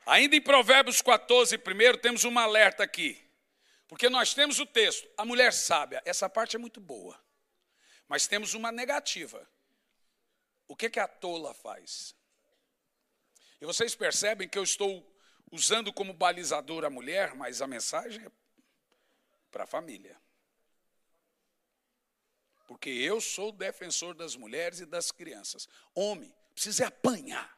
[0.05, 3.27] Ainda em Provérbios 14, primeiro, temos uma alerta aqui.
[3.87, 7.19] Porque nós temos o texto, a mulher sábia, essa parte é muito boa.
[8.07, 9.49] Mas temos uma negativa.
[10.69, 12.15] O que, que a tola faz?
[13.59, 15.03] E vocês percebem que eu estou
[15.51, 18.31] usando como balizador a mulher, mas a mensagem é
[19.49, 20.15] para a família.
[22.67, 25.67] Porque eu sou defensor das mulheres e das crianças.
[25.95, 27.57] Homem, precisa apanhar.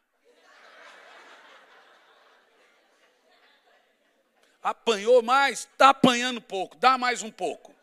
[4.64, 7.76] Apanhou mais, está apanhando pouco, dá mais um pouco.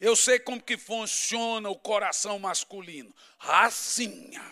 [0.00, 3.14] Eu sei como que funciona o coração masculino.
[3.38, 4.42] Racinha.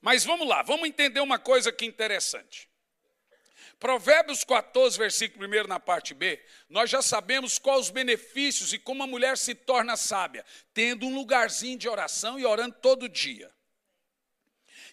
[0.00, 2.68] Mas vamos lá, vamos entender uma coisa aqui interessante.
[3.78, 9.02] Provérbios 14, versículo 1 na parte B, nós já sabemos quais os benefícios e como
[9.02, 13.52] a mulher se torna sábia, tendo um lugarzinho de oração e orando todo dia.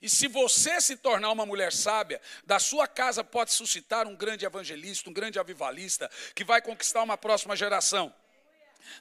[0.01, 4.45] E se você se tornar uma mulher sábia, da sua casa pode suscitar um grande
[4.45, 8.13] evangelista, um grande avivalista, que vai conquistar uma próxima geração.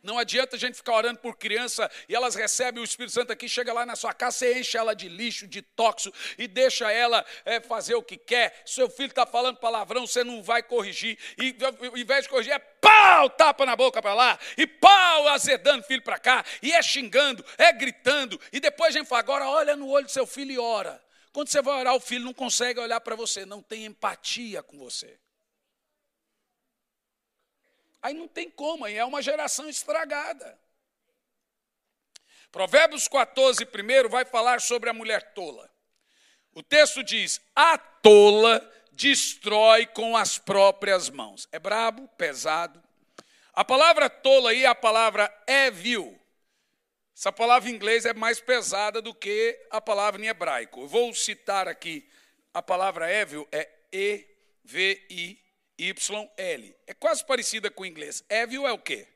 [0.02, 3.48] Não adianta a gente ficar orando por criança e elas recebem o Espírito Santo aqui,
[3.48, 7.24] chega lá na sua casa, você enche ela de lixo, de tóxico e deixa ela
[7.44, 8.62] é, fazer o que quer.
[8.64, 11.18] Seu filho está falando palavrão, você não vai corrigir.
[11.38, 15.84] E ao invés de corrigir, é pau, tapa na boca para lá, e pau, azedando
[15.84, 18.40] filho para cá, e é xingando, é gritando.
[18.52, 21.02] E depois a gente fala, agora olha no olho do seu filho e ora.
[21.32, 24.78] Quando você vai orar, o filho não consegue olhar para você, não tem empatia com
[24.78, 25.18] você.
[28.02, 30.58] Aí não tem como, aí é uma geração estragada.
[32.50, 35.70] Provérbios 14, primeiro, vai falar sobre a mulher tola.
[36.52, 41.46] O texto diz: A tola destrói com as próprias mãos.
[41.52, 42.82] É brabo, pesado.
[43.52, 46.18] A palavra tola aí é a palavra evil.
[47.16, 50.82] Essa palavra em inglês é mais pesada do que a palavra em hebraico.
[50.82, 52.08] Eu vou citar aqui
[52.54, 55.47] a palavra evil, é E-V-I
[55.78, 56.74] YL.
[56.86, 58.24] É quase parecida com o inglês.
[58.28, 59.06] Evil é o quê?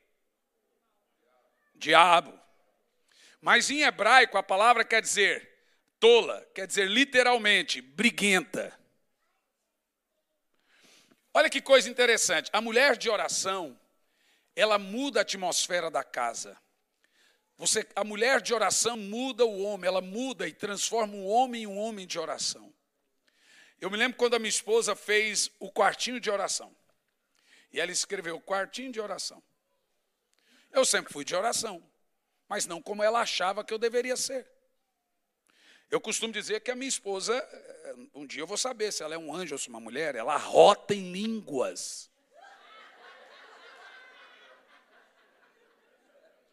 [1.75, 2.39] Diabo.
[3.41, 5.51] Mas em hebraico a palavra quer dizer
[5.99, 8.77] tola, quer dizer literalmente briguenta.
[11.33, 12.49] Olha que coisa interessante.
[12.53, 13.77] A mulher de oração,
[14.55, 16.57] ela muda a atmosfera da casa.
[17.57, 21.67] Você, a mulher de oração muda o homem, ela muda e transforma um homem em
[21.67, 22.73] um homem de oração.
[23.83, 26.73] Eu me lembro quando a minha esposa fez o quartinho de oração.
[27.69, 29.43] E ela escreveu quartinho de oração.
[30.71, 31.83] Eu sempre fui de oração,
[32.47, 34.49] mas não como ela achava que eu deveria ser.
[35.91, 39.15] Eu costumo dizer que a minha esposa, eh, um dia eu vou saber se ela
[39.15, 42.09] é um anjo ou se é uma mulher, ela rota em línguas.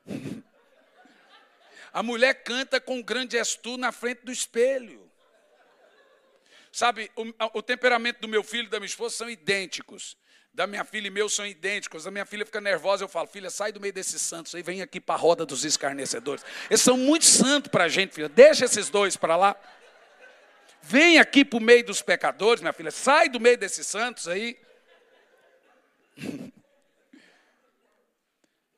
[1.92, 5.09] A mulher canta com grande estu na frente do espelho.
[6.72, 10.16] Sabe, o, o temperamento do meu filho e da minha esposa são idênticos.
[10.52, 12.06] Da minha filha e meu são idênticos.
[12.06, 14.82] A minha filha fica nervosa, eu falo, filha, sai do meio desses santos aí, vem
[14.82, 16.44] aqui para a roda dos escarnecedores.
[16.68, 18.28] Eles são muito santos para a gente, filha.
[18.28, 19.56] Deixa esses dois para lá.
[20.82, 22.90] Vem aqui para o meio dos pecadores, minha filha.
[22.90, 24.58] Sai do meio desses santos aí.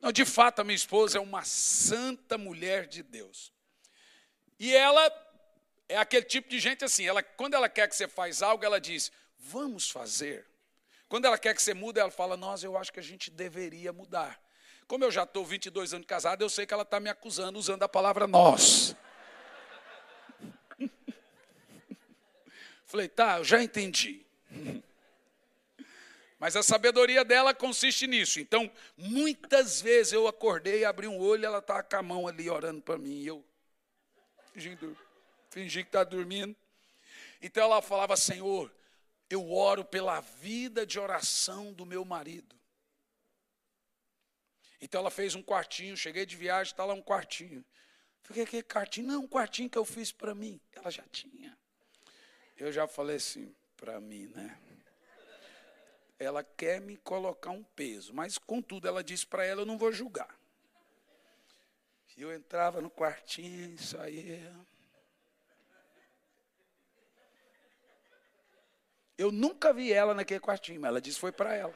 [0.00, 3.52] Não, de fato, a minha esposa é uma santa mulher de Deus.
[4.58, 5.08] E ela
[5.92, 8.80] é aquele tipo de gente assim, ela, quando ela quer que você faça algo, ela
[8.80, 10.46] diz, vamos fazer.
[11.12, 13.92] Quando ela quer que você mude, ela fala: Nossa, eu acho que a gente deveria
[13.92, 14.40] mudar.
[14.86, 17.82] Como eu já estou 22 anos casado, eu sei que ela está me acusando usando
[17.82, 18.96] a palavra nós.
[22.86, 24.24] Falei, tá, eu já entendi.
[26.38, 28.40] Mas a sabedoria dela consiste nisso.
[28.40, 32.80] Então, muitas vezes eu acordei, abri um olho, ela estava com a mão ali orando
[32.80, 33.20] para mim.
[33.20, 33.44] E eu
[34.52, 34.96] fingindo,
[35.52, 36.56] fingi que estava dormindo.
[37.40, 38.72] Então ela falava, Senhor,
[39.28, 42.56] eu oro pela vida de oração do meu marido.
[44.80, 47.64] Então ela fez um quartinho, cheguei de viagem, está lá um quartinho.
[48.22, 49.08] Falei, que quartinho?
[49.08, 50.60] Não, um quartinho que eu fiz para mim.
[50.72, 51.56] Ela já tinha.
[52.56, 54.58] Eu já falei assim, para mim, né?
[56.18, 59.92] Ela quer me colocar um peso, mas contudo ela disse para ela, eu não vou
[59.92, 60.38] julgar.
[62.16, 64.54] E eu entrava no quartinho, saía.
[69.22, 71.72] Eu nunca vi ela naquele quartinho, mas ela disse que foi para ela.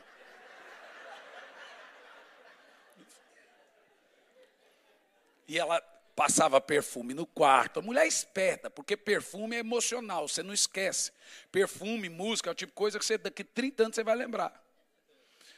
[5.47, 5.80] E ela
[6.16, 7.78] passava perfume no quarto.
[7.78, 11.12] A mulher é esperta, porque perfume é emocional, você não esquece.
[11.53, 14.61] Perfume, música, é o tipo de coisa que você, daqui 30 anos você vai lembrar.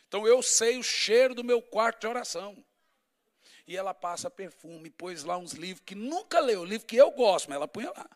[0.07, 2.63] Então eu sei o cheiro do meu quarto de oração.
[3.67, 7.49] E ela passa perfume, pôs lá uns livros que nunca leu, livro que eu gosto,
[7.49, 8.11] mas ela punha lá.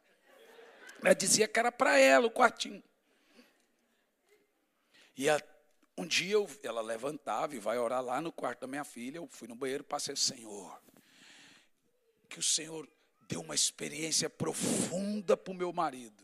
[1.03, 2.83] Ela dizia que era para ela o quartinho.
[5.17, 5.41] E a,
[5.97, 9.19] um dia eu, ela levantava e vai orar lá no quarto da minha filha.
[9.19, 10.81] Eu fui no banheiro passei, Senhor,
[12.29, 12.89] que o Senhor
[13.29, 16.23] deu uma experiência profunda para o meu marido.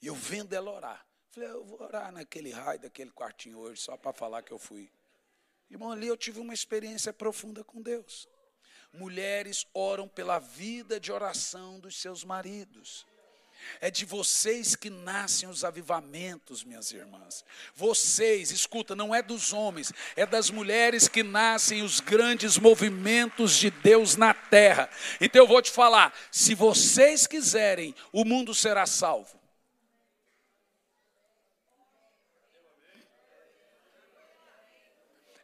[0.00, 1.06] E eu vendo ela orar.
[1.30, 4.90] Falei, eu vou orar naquele raio daquele quartinho hoje, só para falar que eu fui.
[5.70, 8.28] Irmão, ali eu tive uma experiência profunda com Deus.
[8.92, 13.04] Mulheres oram pela vida de oração dos seus maridos.
[13.80, 17.44] É de vocês que nascem os avivamentos, minhas irmãs.
[17.74, 23.70] Vocês, escuta, não é dos homens, é das mulheres que nascem os grandes movimentos de
[23.70, 24.88] Deus na terra.
[25.20, 29.43] Então eu vou te falar: se vocês quiserem, o mundo será salvo.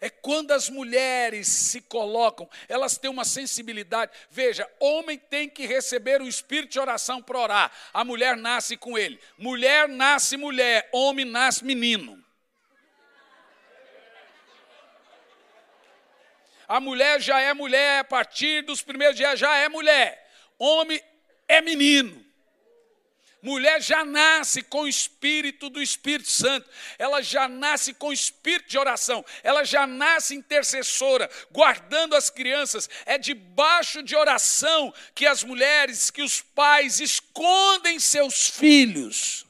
[0.00, 4.12] É quando as mulheres se colocam, elas têm uma sensibilidade.
[4.30, 8.96] Veja, homem tem que receber o espírito de oração para orar, a mulher nasce com
[8.96, 9.20] ele.
[9.36, 12.22] Mulher nasce mulher, homem nasce menino.
[16.66, 20.30] A mulher já é mulher a partir dos primeiros dias, já é mulher.
[20.56, 21.02] Homem
[21.48, 22.24] é menino.
[23.42, 26.68] Mulher já nasce com o espírito do Espírito Santo,
[26.98, 32.88] ela já nasce com o espírito de oração, ela já nasce intercessora, guardando as crianças.
[33.06, 39.46] É debaixo de oração que as mulheres, que os pais escondem seus filhos.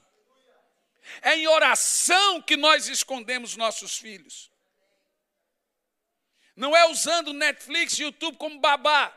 [1.20, 4.51] É em oração que nós escondemos nossos filhos.
[6.55, 9.16] Não é usando Netflix YouTube como babá.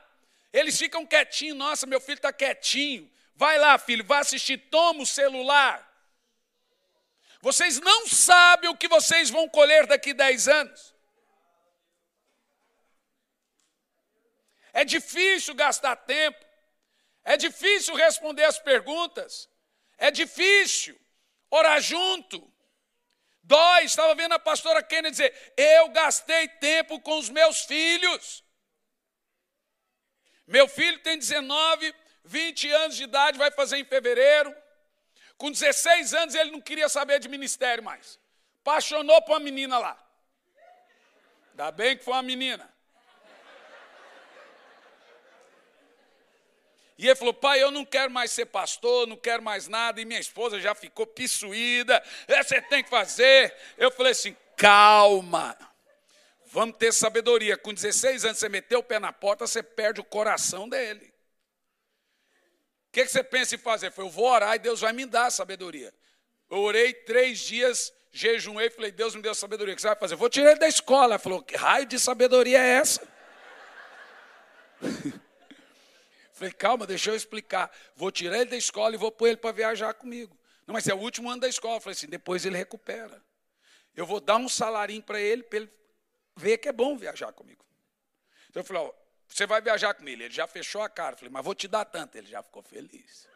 [0.52, 3.12] Eles ficam quietinhos, nossa, meu filho está quietinho.
[3.36, 5.90] Vai lá, filho, vai assistir, toma o celular.
[7.42, 10.94] Vocês não sabem o que vocês vão colher daqui 10 anos.
[14.72, 16.44] É difícil gastar tempo.
[17.24, 19.50] É difícil responder as perguntas.
[19.98, 21.00] É difícil
[21.50, 22.52] orar junto.
[23.44, 28.44] Dói, estava vendo a pastora Kennedy dizer: Eu gastei tempo com os meus filhos.
[30.48, 34.56] Meu filho tem 19, 20 anos de idade, vai fazer em fevereiro.
[35.38, 38.20] Com 16 anos ele não queria saber de ministério mais.
[38.62, 40.00] Apaixonou por uma menina lá.
[41.52, 42.72] Ainda bem que foi uma menina.
[46.98, 50.00] E ele falou: pai, eu não quero mais ser pastor, não quero mais nada.
[50.00, 52.02] E minha esposa já ficou pissuída.
[52.28, 53.54] É, você tem que fazer.
[53.78, 55.58] Eu falei assim: calma.
[56.46, 57.58] Vamos ter sabedoria.
[57.58, 61.13] Com 16 anos, você meteu o pé na porta, você perde o coração dele
[62.94, 63.92] que, que você pensa em fazer?
[63.92, 65.92] Foi, eu vou orar e Deus vai me dar sabedoria.
[66.48, 69.74] Eu orei três dias, jejuei, falei, Deus me deu sabedoria.
[69.74, 70.16] O que você vai fazer?
[70.16, 71.16] vou tirar ele da escola.
[71.16, 73.02] Ele falou, que raio de sabedoria é essa?
[76.34, 77.76] falei, calma, deixa eu explicar.
[77.96, 80.38] Vou tirar ele da escola e vou pôr ele para viajar comigo.
[80.68, 81.78] Não, mas é o último ano da escola.
[81.78, 83.20] Eu falei assim, depois ele recupera.
[83.96, 85.72] Eu vou dar um salarinho para ele, para ele
[86.36, 87.66] ver que é bom viajar comigo.
[88.52, 88.94] Então eu falei, ó,
[89.34, 90.26] você vai viajar com ele.
[90.26, 91.18] Ele já fechou a cara.
[91.18, 92.16] falei, mas vou te dar tanto.
[92.16, 93.28] Ele já ficou feliz.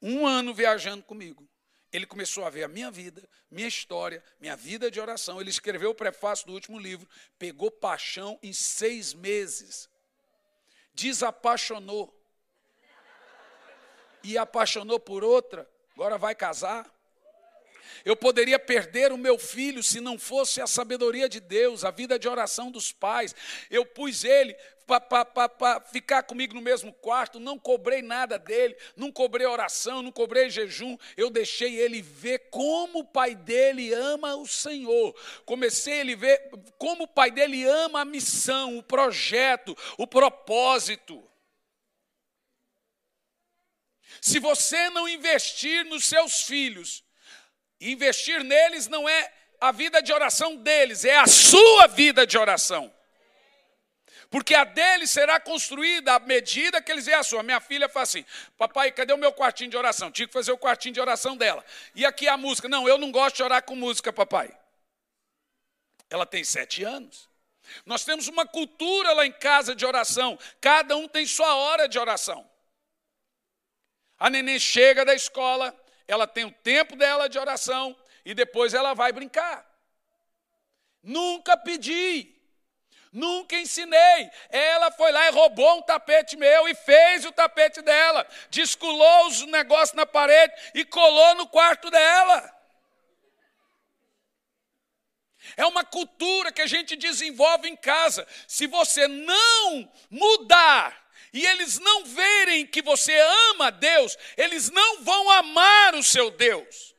[0.00, 1.48] Um ano viajando comigo.
[1.92, 5.40] Ele começou a ver a minha vida, minha história, minha vida de oração.
[5.40, 9.90] Ele escreveu o prefácio do último livro, pegou paixão em seis meses.
[10.94, 12.16] Desapaixonou.
[14.22, 16.88] E apaixonou por outra, agora vai casar.
[18.04, 22.18] Eu poderia perder o meu filho se não fosse a sabedoria de Deus, a vida
[22.18, 23.34] de oração dos pais.
[23.70, 29.46] Eu pus ele para ficar comigo no mesmo quarto, não cobrei nada dele, não cobrei
[29.46, 35.14] oração, não cobrei jejum, eu deixei ele ver como o pai dele ama o Senhor.
[35.44, 41.22] Comecei ele ver como o pai dele ama a missão, o projeto, o propósito.
[44.20, 47.04] Se você não investir nos seus filhos,
[47.80, 52.92] investir neles não é a vida de oração deles, é a sua vida de oração.
[54.30, 57.42] Porque a deles será construída à medida que eles veem a sua.
[57.42, 58.24] Minha filha fala assim:
[58.56, 60.10] Papai, cadê o meu quartinho de oração?
[60.10, 61.64] Tinha que fazer o quartinho de oração dela.
[61.96, 62.68] E aqui a música?
[62.68, 64.56] Não, eu não gosto de orar com música, papai.
[66.08, 67.28] Ela tem sete anos.
[67.84, 70.38] Nós temos uma cultura lá em casa de oração.
[70.60, 72.48] Cada um tem sua hora de oração.
[74.18, 75.74] A neném chega da escola,
[76.10, 79.64] ela tem o tempo dela de oração e depois ela vai brincar.
[81.02, 82.34] Nunca pedi,
[83.12, 84.30] nunca ensinei.
[84.48, 89.42] Ela foi lá e roubou um tapete meu e fez o tapete dela, descolou os
[89.46, 92.56] negócios na parede e colou no quarto dela.
[95.56, 98.26] É uma cultura que a gente desenvolve em casa.
[98.46, 103.16] Se você não mudar e eles não verem que você
[103.50, 106.94] ama Deus, eles não vão amar o seu Deus.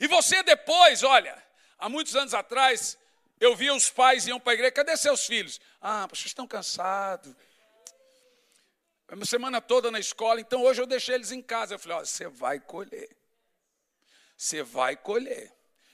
[0.00, 1.42] E você depois, olha,
[1.78, 2.98] há muitos anos atrás,
[3.40, 5.60] eu via os pais iam para a igreja, cadê seus filhos?
[5.80, 7.34] Ah, vocês estão cansados.
[9.10, 11.74] Uma semana toda na escola, então hoje eu deixei eles em casa.
[11.74, 13.16] Eu falei, olha, você vai colher.
[14.36, 15.52] Você vai colher.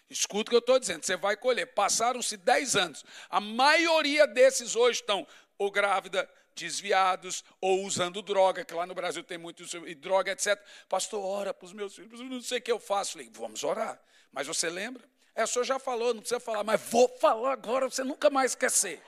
[0.09, 1.67] Escuta o que eu estou dizendo, você vai colher.
[1.67, 3.05] Passaram-se 10 anos.
[3.29, 5.27] A maioria desses hoje estão
[5.61, 10.59] ou grávida, desviados, ou usando droga, que lá no Brasil tem muito e droga, etc.
[10.89, 13.13] Pastor, ora para os meus filhos, eu não sei o que eu faço.
[13.13, 14.01] Falei, vamos orar.
[14.33, 15.07] Mas você lembra?
[15.35, 18.53] É, o senhor já falou, não precisa falar, mas vou falar agora, você nunca mais
[18.53, 19.03] esquecer.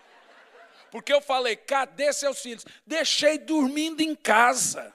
[0.91, 2.67] Porque eu falei, cadê seus filhos?
[2.87, 4.95] Deixei dormindo em casa.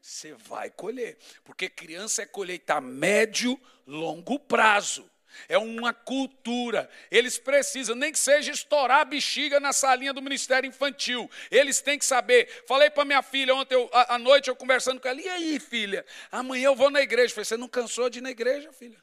[0.00, 1.18] você vai colher.
[1.44, 5.10] Porque criança é colheita a médio, longo prazo.
[5.48, 6.88] É uma cultura.
[7.10, 11.30] Eles precisam, nem que seja estourar a bexiga na salinha do Ministério Infantil.
[11.50, 12.64] Eles têm que saber.
[12.66, 15.20] Falei para minha filha ontem, eu, à noite, eu conversando com ela.
[15.20, 16.04] E aí, filha?
[16.30, 17.34] Amanhã eu vou na igreja.
[17.34, 19.02] falei, você não cansou de ir na igreja, filha?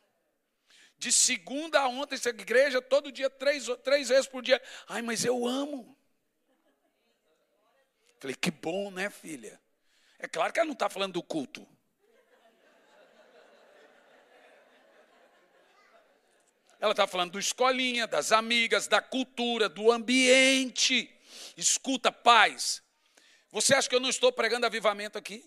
[0.98, 4.62] De segunda a ontem, essa igreja, todo dia, três, três vezes por dia.
[4.88, 5.96] Ai, mas eu amo.
[8.20, 9.60] Falei, que bom, né, filha?
[10.18, 11.68] É claro que ela não está falando do culto.
[16.80, 21.10] Ela está falando do escolinha, das amigas, da cultura, do ambiente.
[21.56, 22.84] Escuta, paz.
[23.52, 25.44] Você acha que eu não estou pregando avivamento aqui?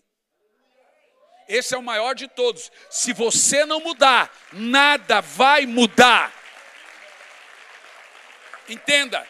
[1.47, 2.71] Esse é o maior de todos.
[2.89, 6.33] Se você não mudar, nada vai mudar.
[8.69, 9.27] Entenda,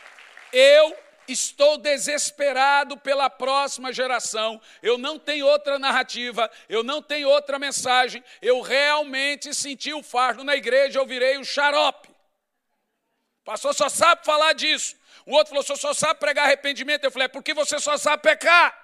[0.52, 0.96] eu
[1.30, 4.60] Estou desesperado pela próxima geração.
[4.82, 8.22] Eu não tenho outra narrativa, eu não tenho outra mensagem.
[8.42, 12.08] Eu realmente senti o fardo na igreja, eu virei o xarope.
[12.08, 14.96] O pastor só sabe falar disso.
[15.24, 17.04] O outro falou: só sabe pregar arrependimento.
[17.04, 18.76] Eu falei: é porque você só sabe pecar.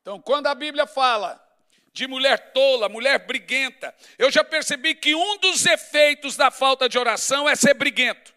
[0.00, 1.40] Então, quando a Bíblia fala
[1.92, 3.94] de mulher tola, mulher briguenta.
[4.18, 8.34] Eu já percebi que um dos efeitos da falta de oração é ser briguento,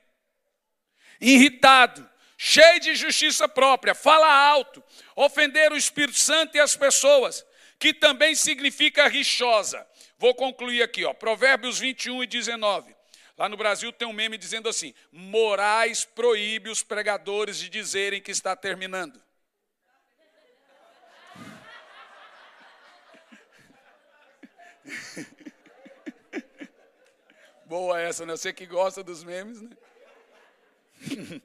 [1.19, 4.83] irritado, cheio de justiça própria, fala alto,
[5.15, 7.45] ofender o Espírito Santo e as pessoas,
[7.79, 9.85] que também significa rixosa.
[10.17, 12.95] Vou concluir aqui, ó, Provérbios 21 e 19.
[13.37, 18.31] Lá no Brasil tem um meme dizendo assim: Moraes proíbe os pregadores de dizerem que
[18.31, 19.21] está terminando.
[27.65, 28.37] Boa essa, né?
[28.37, 29.69] Você que gosta dos memes, né?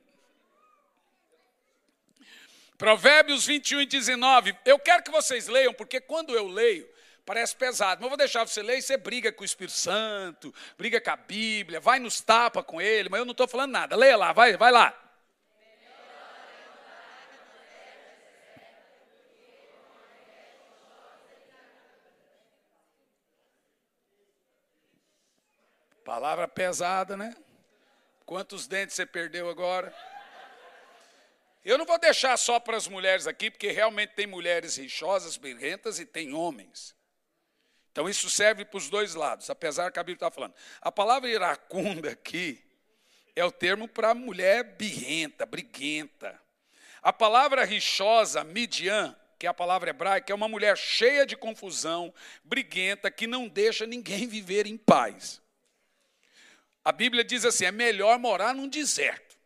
[2.76, 4.56] Provérbios 21 e 19.
[4.64, 6.88] Eu quero que vocês leiam, porque quando eu leio,
[7.26, 8.00] parece pesado.
[8.00, 11.10] Mas eu vou deixar você ler e você briga com o Espírito Santo, briga com
[11.10, 13.96] a Bíblia, vai nos tapa com ele, mas eu não estou falando nada.
[13.96, 15.09] Leia lá, vai, vai lá.
[26.10, 27.32] Palavra pesada, né?
[28.26, 29.94] Quantos dentes você perdeu agora?
[31.64, 36.00] Eu não vou deixar só para as mulheres aqui, porque realmente tem mulheres rixosas, birrentas
[36.00, 36.96] e tem homens.
[37.92, 40.52] Então isso serve para os dois lados, apesar que a Bíblia está falando.
[40.80, 42.60] A palavra iracunda aqui
[43.36, 46.36] é o termo para mulher birrenta, briguenta.
[47.00, 52.12] A palavra rixosa, midian, que é a palavra hebraica, é uma mulher cheia de confusão,
[52.42, 55.39] briguenta, que não deixa ninguém viver em paz.
[56.84, 59.38] A Bíblia diz assim: é melhor morar num deserto.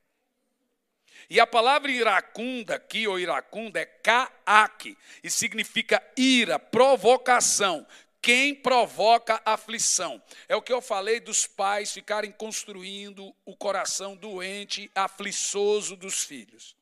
[1.28, 7.86] E a palavra iracunda aqui, ou iracunda, é kaak, e significa ira, provocação,
[8.20, 10.22] quem provoca aflição.
[10.48, 16.76] É o que eu falei dos pais ficarem construindo o coração doente, afliçoso dos filhos.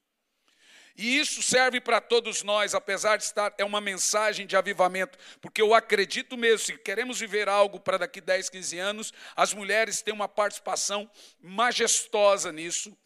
[0.97, 5.63] E isso serve para todos nós, apesar de estar, é uma mensagem de avivamento, porque
[5.63, 10.13] eu acredito mesmo, se queremos viver algo para daqui 10, 15 anos, as mulheres têm
[10.13, 12.97] uma participação majestosa nisso.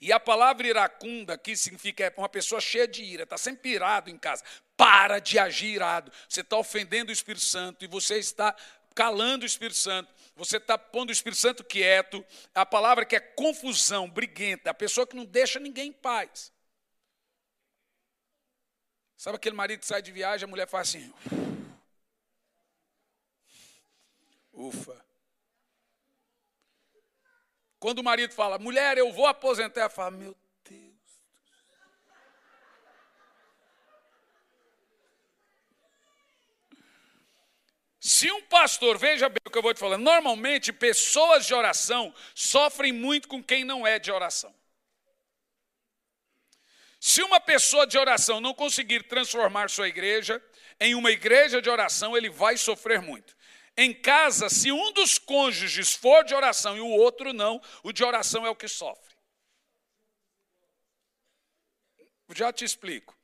[0.00, 4.16] E a palavra iracunda aqui significa uma pessoa cheia de ira, está sempre irado em
[4.16, 4.42] casa.
[4.76, 6.10] Para de agir irado.
[6.28, 8.56] Você está ofendendo o Espírito Santo e você está
[8.94, 10.12] calando o Espírito Santo.
[10.36, 12.24] Você está pondo o Espírito Santo quieto.
[12.54, 16.53] A palavra que é confusão, briguenta, a pessoa que não deixa ninguém em paz.
[19.24, 21.10] Sabe aquele marido que sai de viagem, a mulher faz assim.
[24.52, 25.02] Ufa.
[27.78, 30.36] Quando o marido fala, mulher, eu vou aposentar, ela fala, meu
[30.68, 30.92] Deus.
[37.98, 42.14] Se um pastor, veja bem o que eu vou te falar, normalmente pessoas de oração
[42.34, 44.54] sofrem muito com quem não é de oração.
[47.06, 50.42] Se uma pessoa de oração não conseguir transformar sua igreja
[50.80, 53.36] em uma igreja de oração, ele vai sofrer muito.
[53.76, 58.02] Em casa, se um dos cônjuges for de oração e o outro não, o de
[58.02, 59.14] oração é o que sofre.
[62.34, 63.14] Já te explico.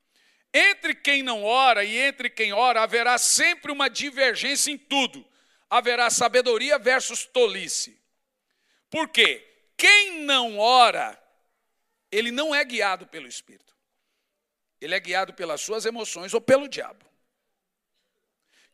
[0.52, 5.26] Entre quem não ora e entre quem ora haverá sempre uma divergência em tudo.
[5.70, 7.98] Haverá sabedoria versus tolice.
[8.90, 9.42] Por quê?
[9.74, 11.18] Quem não ora,
[12.10, 13.76] ele não é guiado pelo Espírito.
[14.80, 17.04] Ele é guiado pelas suas emoções ou pelo diabo.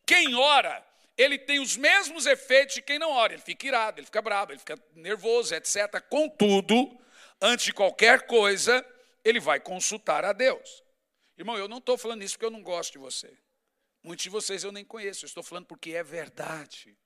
[0.06, 3.32] Quem ora, ele tem os mesmos efeitos de quem não ora.
[3.32, 6.00] Ele fica irado, ele fica bravo, ele fica nervoso, etc.
[6.08, 6.96] Contudo,
[7.40, 8.86] antes de qualquer coisa,
[9.24, 10.84] ele vai consultar a Deus.
[11.36, 13.36] Irmão, eu não estou falando isso porque eu não gosto de você.
[14.02, 16.96] Muitos de vocês eu nem conheço, eu estou falando porque é verdade.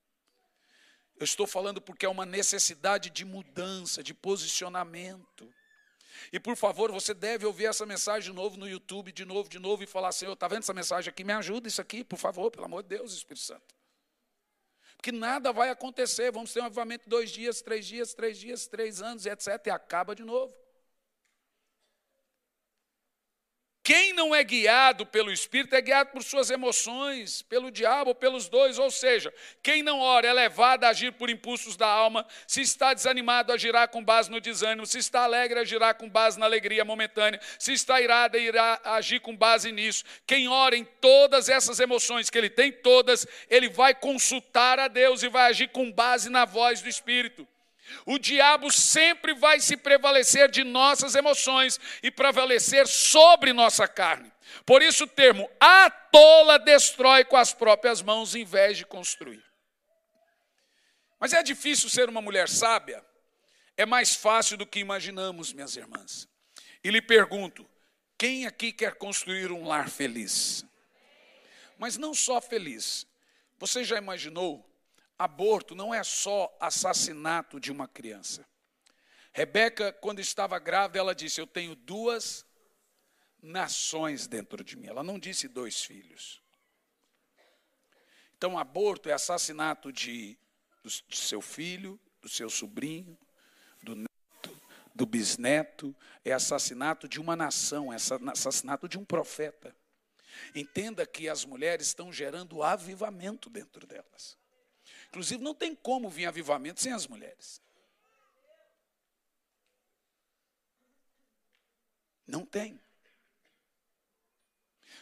[1.15, 5.51] Eu estou falando porque é uma necessidade de mudança, de posicionamento.
[6.31, 9.59] E por favor, você deve ouvir essa mensagem de novo no YouTube, de novo, de
[9.59, 11.23] novo, e falar: Senhor, está vendo essa mensagem aqui?
[11.23, 13.75] Me ajuda isso aqui, por favor, pelo amor de Deus, Espírito Santo.
[14.95, 19.01] Porque nada vai acontecer, vamos ter um avivamento dois dias, três dias, três dias, três
[19.01, 19.47] anos, etc.
[19.65, 20.53] E acaba de novo.
[23.91, 28.79] Quem não é guiado pelo Espírito é guiado por suas emoções, pelo diabo, pelos dois.
[28.79, 32.25] Ou seja, quem não ora é levado a agir por impulsos da alma.
[32.47, 34.87] Se está desanimado, agirá com base no desânimo.
[34.87, 37.41] Se está alegre, agirá com base na alegria momentânea.
[37.59, 40.05] Se está irado, irá agir com base nisso.
[40.25, 45.21] Quem ora em todas essas emoções que ele tem, todas, ele vai consultar a Deus
[45.21, 47.45] e vai agir com base na voz do Espírito.
[48.05, 54.31] O diabo sempre vai se prevalecer de nossas emoções e prevalecer sobre nossa carne.
[54.65, 59.43] Por isso o termo a tola destrói com as próprias mãos em vez de construir.
[61.19, 63.03] Mas é difícil ser uma mulher sábia?
[63.77, 66.27] É mais fácil do que imaginamos, minhas irmãs.
[66.83, 67.69] E lhe pergunto:
[68.17, 70.65] quem aqui quer construir um lar feliz?
[71.77, 73.07] Mas não só feliz.
[73.59, 74.63] Você já imaginou
[75.23, 78.45] aborto não é só assassinato de uma criança.
[79.31, 82.45] Rebeca, quando estava grávida, ela disse: Eu tenho duas
[83.41, 84.87] nações dentro de mim.
[84.87, 86.41] Ela não disse dois filhos.
[88.35, 90.37] Então, aborto é assassinato de,
[91.07, 93.15] de seu filho, do seu sobrinho,
[93.83, 94.61] do neto,
[94.95, 95.95] do bisneto,
[96.25, 99.75] é assassinato de uma nação, é assassinato de um profeta.
[100.55, 104.40] Entenda que as mulheres estão gerando avivamento dentro delas.
[105.11, 107.61] Inclusive, não tem como vir avivamento sem as mulheres.
[112.25, 112.79] Não tem.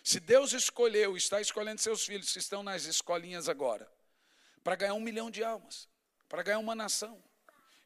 [0.03, 3.88] Se Deus escolheu, está escolhendo seus filhos que estão nas escolinhas agora,
[4.64, 5.88] para ganhar um milhão de almas,
[6.27, 7.23] para ganhar uma nação,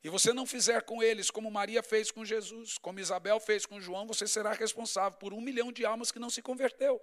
[0.01, 3.81] e você não fizer com eles como Maria fez com Jesus, como Isabel fez com
[3.81, 7.01] João, você será responsável por um milhão de almas que não se converteu.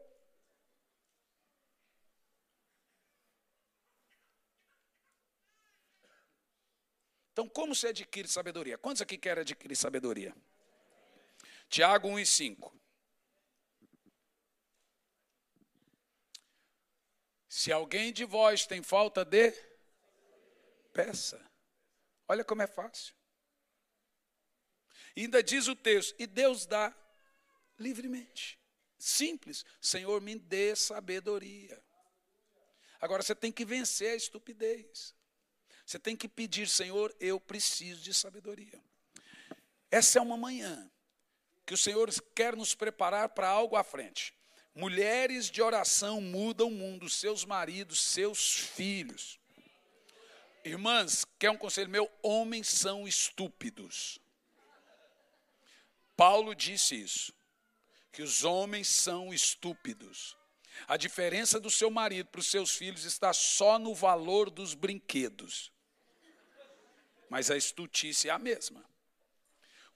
[7.41, 8.77] Então, como se adquire sabedoria?
[8.77, 10.37] Quantos aqui querem adquirir sabedoria?
[11.71, 12.81] Tiago 1 e 5.
[17.49, 19.53] Se alguém de vós tem falta de,
[20.93, 21.43] peça.
[22.29, 23.15] Olha como é fácil.
[25.17, 26.95] Ainda diz o texto, e Deus dá
[27.79, 28.61] livremente.
[28.99, 29.65] Simples.
[29.81, 31.83] Senhor, me dê sabedoria.
[33.01, 35.19] Agora você tem que vencer a estupidez.
[35.91, 38.81] Você tem que pedir, Senhor, eu preciso de sabedoria.
[39.91, 40.89] Essa é uma manhã
[41.67, 44.33] que o Senhor quer nos preparar para algo à frente.
[44.73, 49.41] Mulheres de oração mudam o mundo, seus maridos, seus filhos.
[50.65, 52.09] Irmãs, quer um conselho meu?
[52.23, 54.21] Homens são estúpidos.
[56.17, 57.35] Paulo disse isso,
[58.13, 60.37] que os homens são estúpidos.
[60.87, 65.73] A diferença do seu marido para os seus filhos está só no valor dos brinquedos.
[67.31, 68.85] Mas a estutice é a mesma.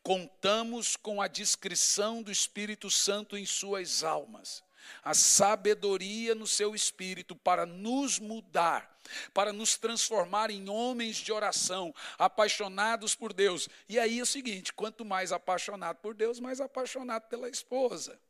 [0.04, 4.62] Contamos com a discrição do Espírito Santo em suas almas,
[5.02, 9.00] a sabedoria no seu espírito para nos mudar,
[9.32, 13.68] para nos transformar em homens de oração, apaixonados por Deus.
[13.88, 18.20] E aí é o seguinte: quanto mais apaixonado por Deus, mais apaixonado pela esposa.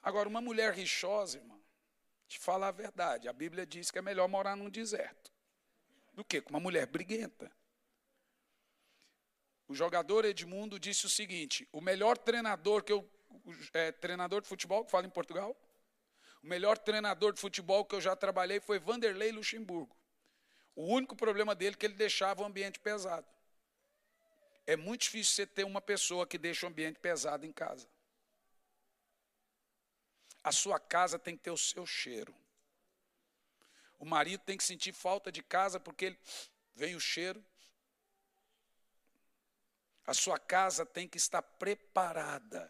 [0.00, 1.60] Agora, uma mulher rixosa, irmão,
[2.28, 5.31] te falar a verdade, a Bíblia diz que é melhor morar num deserto
[6.12, 7.50] do que com uma mulher briguenta.
[9.66, 13.08] O jogador Edmundo disse o seguinte: o melhor treinador que eu.
[13.72, 15.56] É, treinador de futebol que fala em Portugal?
[16.42, 19.96] O melhor treinador de futebol que eu já trabalhei foi Vanderlei Luxemburgo.
[20.74, 23.26] O único problema dele é que ele deixava o ambiente pesado.
[24.66, 27.88] É muito difícil você ter uma pessoa que deixa o ambiente pesado em casa.
[30.44, 32.34] A sua casa tem que ter o seu cheiro.
[34.02, 36.18] O marido tem que sentir falta de casa porque ele,
[36.74, 37.42] vem o cheiro
[40.04, 42.68] a sua casa tem que estar preparada.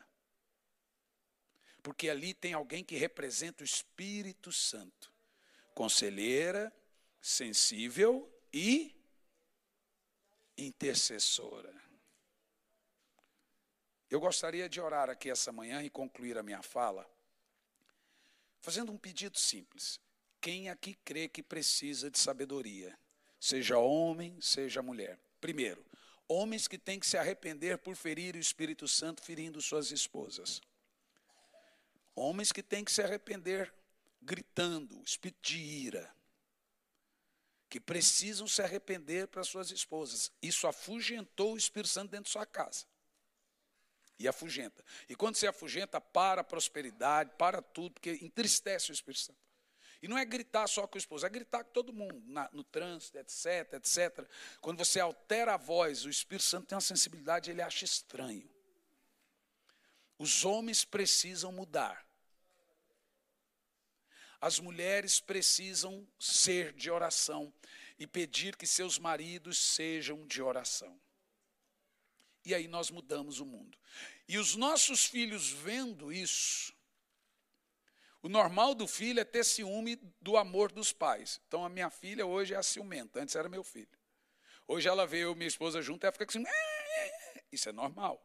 [1.82, 5.12] Porque ali tem alguém que representa o Espírito Santo.
[5.74, 6.72] Conselheira,
[7.20, 8.94] sensível e
[10.56, 11.74] intercessora.
[14.10, 17.10] Eu gostaria de orar aqui essa manhã e concluir a minha fala
[18.60, 19.98] fazendo um pedido simples.
[20.42, 22.98] Quem aqui crê que precisa de sabedoria,
[23.40, 25.18] seja homem, seja mulher?
[25.40, 25.82] Primeiro,
[26.34, 30.62] Homens que têm que se arrepender por ferir o Espírito Santo ferindo suas esposas.
[32.14, 33.70] Homens que têm que se arrepender
[34.22, 36.14] gritando, espírito de ira.
[37.68, 40.32] Que precisam se arrepender para suas esposas.
[40.40, 42.86] Isso afugentou o Espírito Santo dentro de sua casa.
[44.18, 44.82] E afugenta.
[45.10, 49.41] E quando você afugenta, para a prosperidade, para tudo, porque entristece o Espírito Santo.
[50.02, 52.64] E não é gritar só com o esposo, é gritar com todo mundo, na, no
[52.64, 54.28] trânsito, etc, etc.
[54.60, 58.50] Quando você altera a voz, o Espírito Santo tem uma sensibilidade, ele acha estranho.
[60.18, 62.04] Os homens precisam mudar.
[64.40, 67.54] As mulheres precisam ser de oração
[67.96, 71.00] e pedir que seus maridos sejam de oração.
[72.44, 73.78] E aí nós mudamos o mundo.
[74.26, 76.71] E os nossos filhos vendo isso,
[78.22, 81.40] o normal do filho é ter ciúme do amor dos pais.
[81.48, 83.98] Então a minha filha hoje é a ciumenta, antes era meu filho.
[84.66, 86.44] Hoje ela vê eu e minha esposa junto, ela fica assim,
[87.50, 88.22] isso é normal.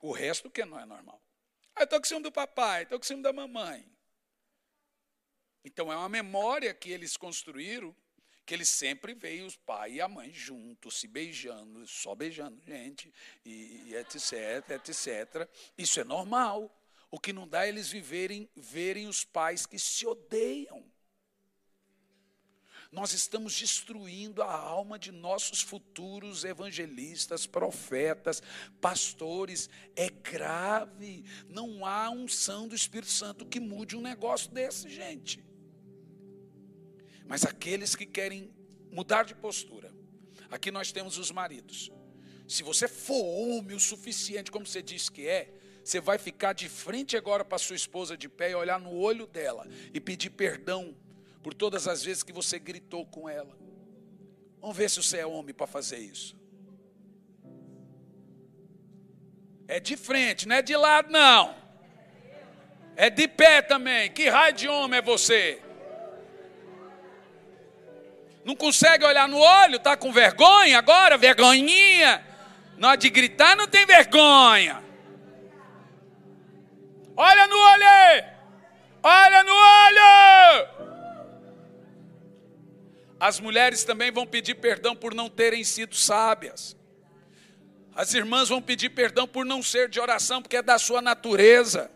[0.00, 1.20] O resto que não é normal.
[1.74, 3.84] Ah, estou com ciúme do papai, estou com ciúme da mamãe.
[5.64, 7.94] Então é uma memória que eles construíram,
[8.46, 13.12] que eles sempre veem os pai e a mãe juntos, se beijando, só beijando gente,
[13.44, 15.50] e, e etc, etc.
[15.76, 16.72] Isso é normal.
[17.16, 20.84] O que não dá é eles viverem, verem os pais que se odeiam.
[22.92, 28.42] Nós estamos destruindo a alma de nossos futuros evangelistas, profetas,
[28.82, 29.70] pastores.
[29.96, 31.24] É grave.
[31.48, 35.42] Não há unção do Espírito Santo que mude um negócio desse, gente.
[37.26, 38.54] Mas aqueles que querem
[38.92, 39.90] mudar de postura,
[40.50, 41.90] aqui nós temos os maridos.
[42.46, 45.55] Se você for homem o suficiente, como você diz que é,
[45.86, 49.24] você vai ficar de frente agora para sua esposa de pé e olhar no olho
[49.24, 49.64] dela
[49.94, 50.96] e pedir perdão
[51.44, 53.56] por todas as vezes que você gritou com ela.
[54.60, 56.36] Vamos ver se você é homem para fazer isso.
[59.68, 61.54] É de frente, não é de lado, não.
[62.96, 64.10] É de pé também.
[64.10, 65.62] Que raio de homem é você?
[68.44, 69.76] Não consegue olhar no olho?
[69.76, 71.16] Está com vergonha agora?
[71.16, 72.26] Vergonhinha?
[72.82, 74.85] Hora de gritar, não tem vergonha.
[77.16, 78.24] Olha no olho!
[79.02, 80.68] Olha no olho!
[83.18, 86.76] As mulheres também vão pedir perdão por não terem sido sábias.
[87.94, 91.90] As irmãs vão pedir perdão por não ser de oração, porque é da sua natureza.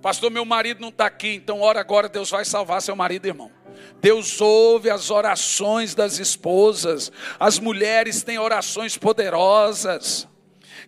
[0.00, 3.52] Pastor, meu marido não está aqui, então ora agora, Deus vai salvar seu marido, irmão.
[4.00, 10.26] Deus ouve as orações das esposas, as mulheres têm orações poderosas.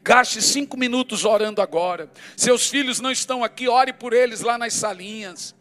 [0.02, 2.10] Gaste cinco minutos orando agora.
[2.36, 5.54] Seus filhos não estão aqui, ore por eles lá nas salinhas.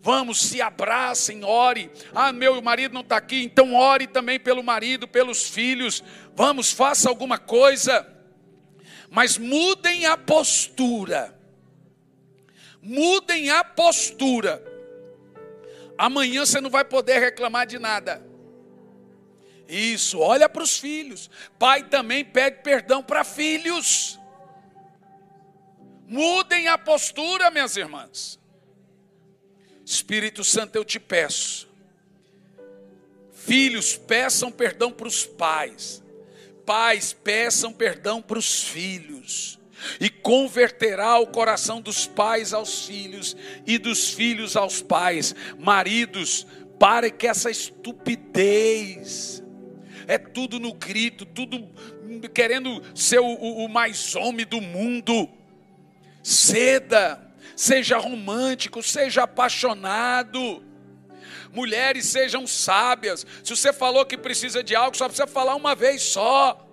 [0.00, 1.90] Vamos, se abracem, ore.
[2.14, 6.04] Ah, meu marido não está aqui, então ore também pelo marido, pelos filhos.
[6.34, 8.06] Vamos, faça alguma coisa.
[9.10, 11.36] Mas mudem a postura.
[12.80, 14.62] Mudem a postura.
[15.96, 18.27] Amanhã você não vai poder reclamar de nada.
[19.68, 21.30] Isso, olha para os filhos.
[21.58, 24.18] Pai também pede perdão para filhos.
[26.06, 28.40] Mudem a postura, minhas irmãs.
[29.84, 31.68] Espírito Santo, eu te peço.
[33.30, 36.02] Filhos, peçam perdão para os pais.
[36.64, 39.58] Pais, peçam perdão para os filhos.
[40.00, 43.36] E converterá o coração dos pais aos filhos
[43.66, 45.34] e dos filhos aos pais.
[45.58, 46.46] Maridos,
[46.78, 49.42] pare que essa estupidez
[50.08, 51.68] é tudo no grito, tudo
[52.32, 55.28] querendo ser o, o mais homem do mundo.
[56.22, 57.22] Ceda,
[57.54, 60.64] seja romântico, seja apaixonado.
[61.52, 63.26] Mulheres sejam sábias.
[63.44, 66.66] Se você falou que precisa de algo, só precisa falar uma vez só.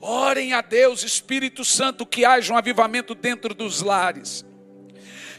[0.00, 4.46] Orem a Deus, Espírito Santo, que haja um avivamento dentro dos lares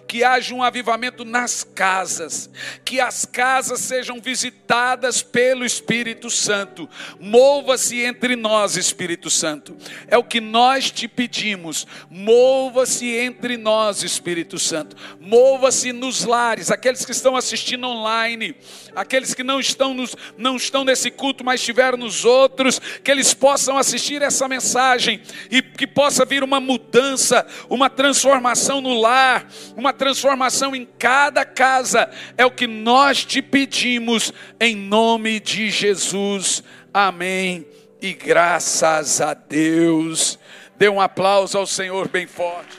[0.09, 2.49] que haja um avivamento nas casas,
[2.83, 6.89] que as casas sejam visitadas pelo Espírito Santo.
[7.19, 9.77] Mova-se entre nós, Espírito Santo.
[10.07, 11.85] É o que nós te pedimos.
[12.09, 14.95] Mova-se entre nós, Espírito Santo.
[15.19, 18.55] Mova-se nos lares, aqueles que estão assistindo online,
[18.95, 23.35] aqueles que não estão nos, não estão nesse culto, mas estiveram nos outros, que eles
[23.35, 25.21] possam assistir essa mensagem
[25.51, 32.09] e que possa vir uma mudança, uma transformação no lar, uma transformação em cada casa,
[32.37, 36.63] é o que nós te pedimos, em nome de Jesus.
[36.93, 37.67] Amém.
[38.01, 40.39] E graças a Deus.
[40.77, 42.78] Dê um aplauso ao Senhor bem forte.